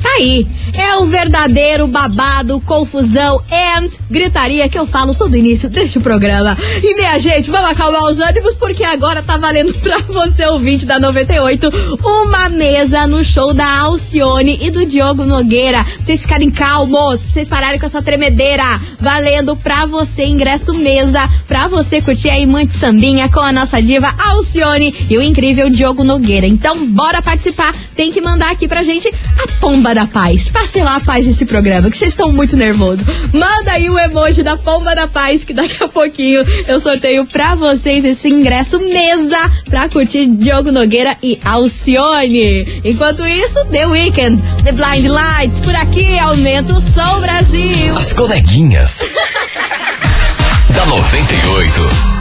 Tá 0.06 0.12
aí. 0.18 0.46
É 0.72 0.96
o 0.98 1.06
verdadeiro 1.06 1.86
babado, 1.88 2.60
confusão 2.60 3.40
and 3.50 3.88
gritaria 4.08 4.68
que 4.68 4.78
eu 4.78 4.86
falo 4.86 5.14
todo 5.14 5.36
início 5.36 5.68
deste 5.68 5.98
programa. 5.98 6.56
E 6.82 6.94
minha 6.94 7.18
gente, 7.18 7.50
vamos 7.50 7.70
acalmar 7.70 8.04
os 8.04 8.20
ânimos 8.20 8.54
porque 8.54 8.84
agora 8.84 9.22
tá 9.22 9.36
valendo 9.36 9.74
pra 9.80 9.98
você, 10.06 10.46
ouvinte 10.46 10.86
da 10.86 11.00
98, 11.00 11.68
uma 12.04 12.48
mesa 12.48 13.06
no 13.06 13.24
show 13.24 13.52
da 13.52 13.80
Alcione 13.80 14.58
e 14.60 14.70
do 14.70 14.86
Diogo 14.86 15.24
Nogueira. 15.24 15.82
Pra 15.82 16.04
vocês 16.04 16.22
ficarem 16.22 16.50
calmos, 16.50 17.22
pra 17.22 17.32
vocês 17.32 17.48
pararem 17.48 17.80
com 17.80 17.86
essa 17.86 18.00
tremedeira. 18.00 18.62
Valendo 19.00 19.56
pra 19.56 19.86
você 19.86 20.24
ingresso 20.24 20.72
mesa, 20.72 21.28
pra 21.48 21.66
você 21.66 22.00
curtir 22.00 22.30
aí 22.30 22.46
muito 22.46 22.74
sambinha 22.74 23.28
com 23.28 23.40
a 23.40 23.52
nossa 23.52 23.82
diva 23.82 24.14
Alcione 24.28 24.94
e 25.10 25.18
o 25.18 25.22
incrível 25.22 25.68
Diogo 25.68 26.04
Nogueira. 26.04 26.46
Então, 26.46 26.86
bora 26.88 27.20
participar. 27.20 27.74
Tem 27.94 28.12
que 28.12 28.20
mandar 28.20 28.52
aqui 28.52 28.68
pra 28.68 28.82
gente 28.82 29.08
a 29.08 29.48
pomba 29.58 29.95
da 29.96 30.06
paz. 30.06 30.50
Passe 30.50 30.78
lá 30.80 30.96
a 30.96 31.00
paz 31.00 31.26
nesse 31.26 31.46
programa, 31.46 31.90
que 31.90 31.96
vocês 31.96 32.12
estão 32.12 32.30
muito 32.30 32.54
nervosos. 32.54 33.02
Manda 33.32 33.72
aí 33.72 33.88
o 33.88 33.98
emoji 33.98 34.42
da 34.42 34.54
pomba 34.54 34.94
da 34.94 35.08
paz, 35.08 35.42
que 35.42 35.54
daqui 35.54 35.82
a 35.82 35.88
pouquinho 35.88 36.44
eu 36.68 36.78
sorteio 36.78 37.24
pra 37.24 37.54
vocês 37.54 38.04
esse 38.04 38.28
ingresso 38.28 38.78
mesa 38.78 39.38
pra 39.64 39.88
curtir 39.88 40.26
Diogo 40.26 40.70
Nogueira 40.70 41.16
e 41.22 41.38
Alcione. 41.42 42.82
Enquanto 42.84 43.26
isso, 43.26 43.64
The 43.70 43.86
Weeknd, 43.86 44.42
The 44.62 44.72
Blind 44.72 45.06
Lights, 45.06 45.60
por 45.60 45.74
aqui, 45.74 46.18
aumenta 46.18 46.74
o 46.74 46.80
som, 46.80 47.20
Brasil. 47.20 47.96
As 47.96 48.12
coleguinhas. 48.12 49.00
da 50.74 50.84
98. 50.84 52.16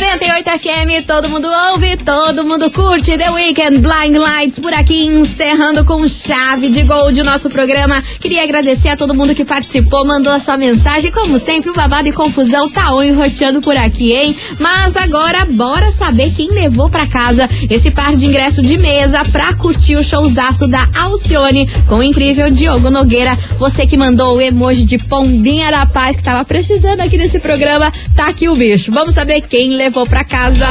98 0.00 0.50
FM, 0.58 1.06
todo 1.06 1.28
mundo 1.28 1.46
ouve, 1.72 1.94
todo 1.98 2.42
mundo 2.42 2.70
curte 2.70 3.18
The 3.18 3.30
Weekend 3.32 3.80
Blind 3.80 4.16
Lights 4.16 4.58
por 4.58 4.72
aqui, 4.72 5.04
encerrando 5.04 5.84
com 5.84 6.08
chave 6.08 6.70
de 6.70 6.82
gol 6.82 7.12
de 7.12 7.22
nosso 7.22 7.50
programa. 7.50 8.02
Queria 8.18 8.42
agradecer 8.42 8.88
a 8.88 8.96
todo 8.96 9.14
mundo 9.14 9.34
que 9.34 9.44
participou, 9.44 10.06
mandou 10.06 10.32
a 10.32 10.40
sua 10.40 10.56
mensagem. 10.56 11.12
Como 11.12 11.38
sempre, 11.38 11.68
o 11.68 11.74
babado 11.74 12.08
e 12.08 12.12
confusão 12.12 12.66
tá 12.70 12.94
on 12.94 13.14
roteando 13.14 13.60
por 13.60 13.76
aqui, 13.76 14.12
hein? 14.12 14.34
Mas 14.58 14.96
agora, 14.96 15.44
bora 15.44 15.92
saber 15.92 16.32
quem 16.32 16.48
levou 16.48 16.88
pra 16.88 17.06
casa 17.06 17.46
esse 17.68 17.90
par 17.90 18.16
de 18.16 18.24
ingresso 18.24 18.62
de 18.62 18.78
mesa 18.78 19.22
pra 19.30 19.52
curtir 19.52 19.96
o 19.96 20.02
showzaço 20.02 20.66
da 20.66 20.88
Alcione 20.98 21.68
com 21.86 21.96
o 21.96 22.02
incrível 22.02 22.50
Diogo 22.50 22.90
Nogueira. 22.90 23.36
Você 23.58 23.84
que 23.84 23.98
mandou 23.98 24.36
o 24.36 24.40
emoji 24.40 24.86
de 24.86 24.96
pombinha 24.96 25.70
da 25.70 25.84
paz 25.84 26.16
que 26.16 26.22
tava 26.22 26.42
precisando 26.42 27.00
aqui 27.00 27.18
nesse 27.18 27.38
programa, 27.38 27.92
tá 28.16 28.28
aqui 28.28 28.48
o 28.48 28.56
bicho. 28.56 28.90
Vamos 28.90 29.14
saber 29.14 29.42
quem 29.42 29.74
levou 29.74 29.89
pra 30.08 30.24
casa. 30.24 30.66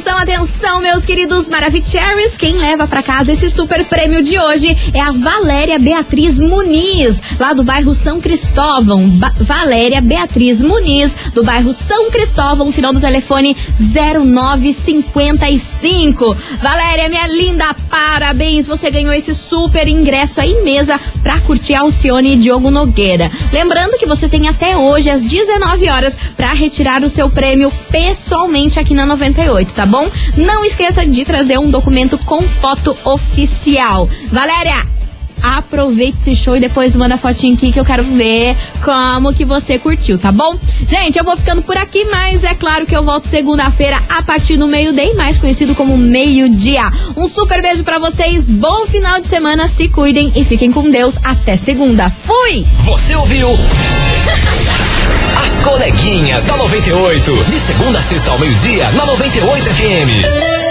Atenção, 0.00 0.18
atenção, 0.18 0.80
meus 0.80 1.04
queridos 1.04 1.46
Maravicheries. 1.46 2.38
Quem 2.38 2.54
leva 2.54 2.88
pra 2.88 3.02
casa 3.02 3.32
esse 3.32 3.50
super 3.50 3.84
prêmio 3.84 4.22
de 4.22 4.38
hoje 4.40 4.74
é 4.94 5.00
a 5.00 5.10
Valéria 5.12 5.78
Beatriz 5.78 6.40
Muniz, 6.40 7.20
lá 7.38 7.52
do 7.52 7.62
bairro 7.62 7.92
São 7.92 8.18
Cristóvão. 8.18 9.06
Ba- 9.10 9.34
Valéria 9.38 10.00
Beatriz 10.00 10.62
Muniz, 10.62 11.14
do 11.34 11.44
bairro 11.44 11.70
São 11.74 12.10
Cristóvão, 12.10 12.72
final 12.72 12.94
do 12.94 13.00
telefone 13.00 13.54
0955. 13.78 16.34
Valéria, 16.62 17.10
minha 17.10 17.26
linda, 17.26 17.66
parabéns. 17.90 18.66
Você 18.66 18.90
ganhou 18.90 19.12
esse 19.12 19.34
super 19.34 19.86
ingresso 19.86 20.40
aí 20.40 20.62
mesa 20.62 20.98
pra 21.22 21.38
curtir 21.42 21.74
Alcione 21.74 22.32
e 22.32 22.36
Diogo 22.36 22.70
Nogueira. 22.70 23.30
Lembrando 23.52 23.98
que 23.98 24.06
você 24.06 24.30
tem 24.30 24.48
até 24.48 24.78
hoje, 24.78 25.10
às 25.10 25.22
19 25.22 25.90
horas, 25.90 26.16
pra 26.38 26.54
retirar 26.54 27.02
o 27.02 27.10
seu 27.10 27.28
prêmio 27.28 27.70
pessoalmente 27.90 28.80
aqui 28.80 28.94
na 28.94 29.04
98, 29.04 29.74
tá 29.74 29.84
bom? 29.84 29.89
Não 30.36 30.64
esqueça 30.64 31.04
de 31.04 31.24
trazer 31.24 31.58
um 31.58 31.70
documento 31.70 32.16
com 32.18 32.42
foto 32.42 32.96
oficial. 33.04 34.08
Valéria! 34.30 34.86
Aproveite 35.42 36.18
esse 36.18 36.36
show 36.36 36.56
e 36.56 36.60
depois 36.60 36.94
manda 36.94 37.14
a 37.14 37.18
fotinho 37.18 37.54
aqui 37.54 37.72
que 37.72 37.80
eu 37.80 37.84
quero 37.84 38.02
ver 38.02 38.54
como 38.84 39.32
que 39.32 39.44
você 39.44 39.78
curtiu, 39.78 40.18
tá 40.18 40.30
bom? 40.30 40.54
Gente, 40.86 41.18
eu 41.18 41.24
vou 41.24 41.36
ficando 41.36 41.62
por 41.62 41.76
aqui, 41.76 42.04
mas 42.04 42.44
é 42.44 42.54
claro 42.54 42.84
que 42.84 42.94
eu 42.94 43.02
volto 43.02 43.26
segunda-feira 43.26 43.98
a 44.08 44.22
partir 44.22 44.56
do 44.56 44.68
meio-dia, 44.68 45.14
mais 45.14 45.38
conhecido 45.38 45.74
como 45.74 45.96
meio-dia. 45.96 46.82
Um 47.16 47.26
super 47.26 47.62
beijo 47.62 47.82
pra 47.82 47.98
vocês, 47.98 48.50
bom 48.50 48.86
final 48.86 49.20
de 49.20 49.28
semana, 49.28 49.66
se 49.66 49.88
cuidem 49.88 50.30
e 50.36 50.44
fiquem 50.44 50.70
com 50.70 50.90
Deus. 50.90 51.16
Até 51.24 51.56
segunda. 51.56 52.10
Fui! 52.10 52.66
Você 52.84 53.14
ouviu? 53.14 53.48
As 55.36 55.60
coleguinhas 55.60 56.44
da 56.44 56.56
98. 56.56 57.44
De 57.44 57.58
segunda 57.58 57.98
a 57.98 58.02
sexta 58.02 58.30
ao 58.30 58.38
meio-dia, 58.38 58.90
na 58.92 59.06
98 59.06 59.64
FM. 59.74 60.69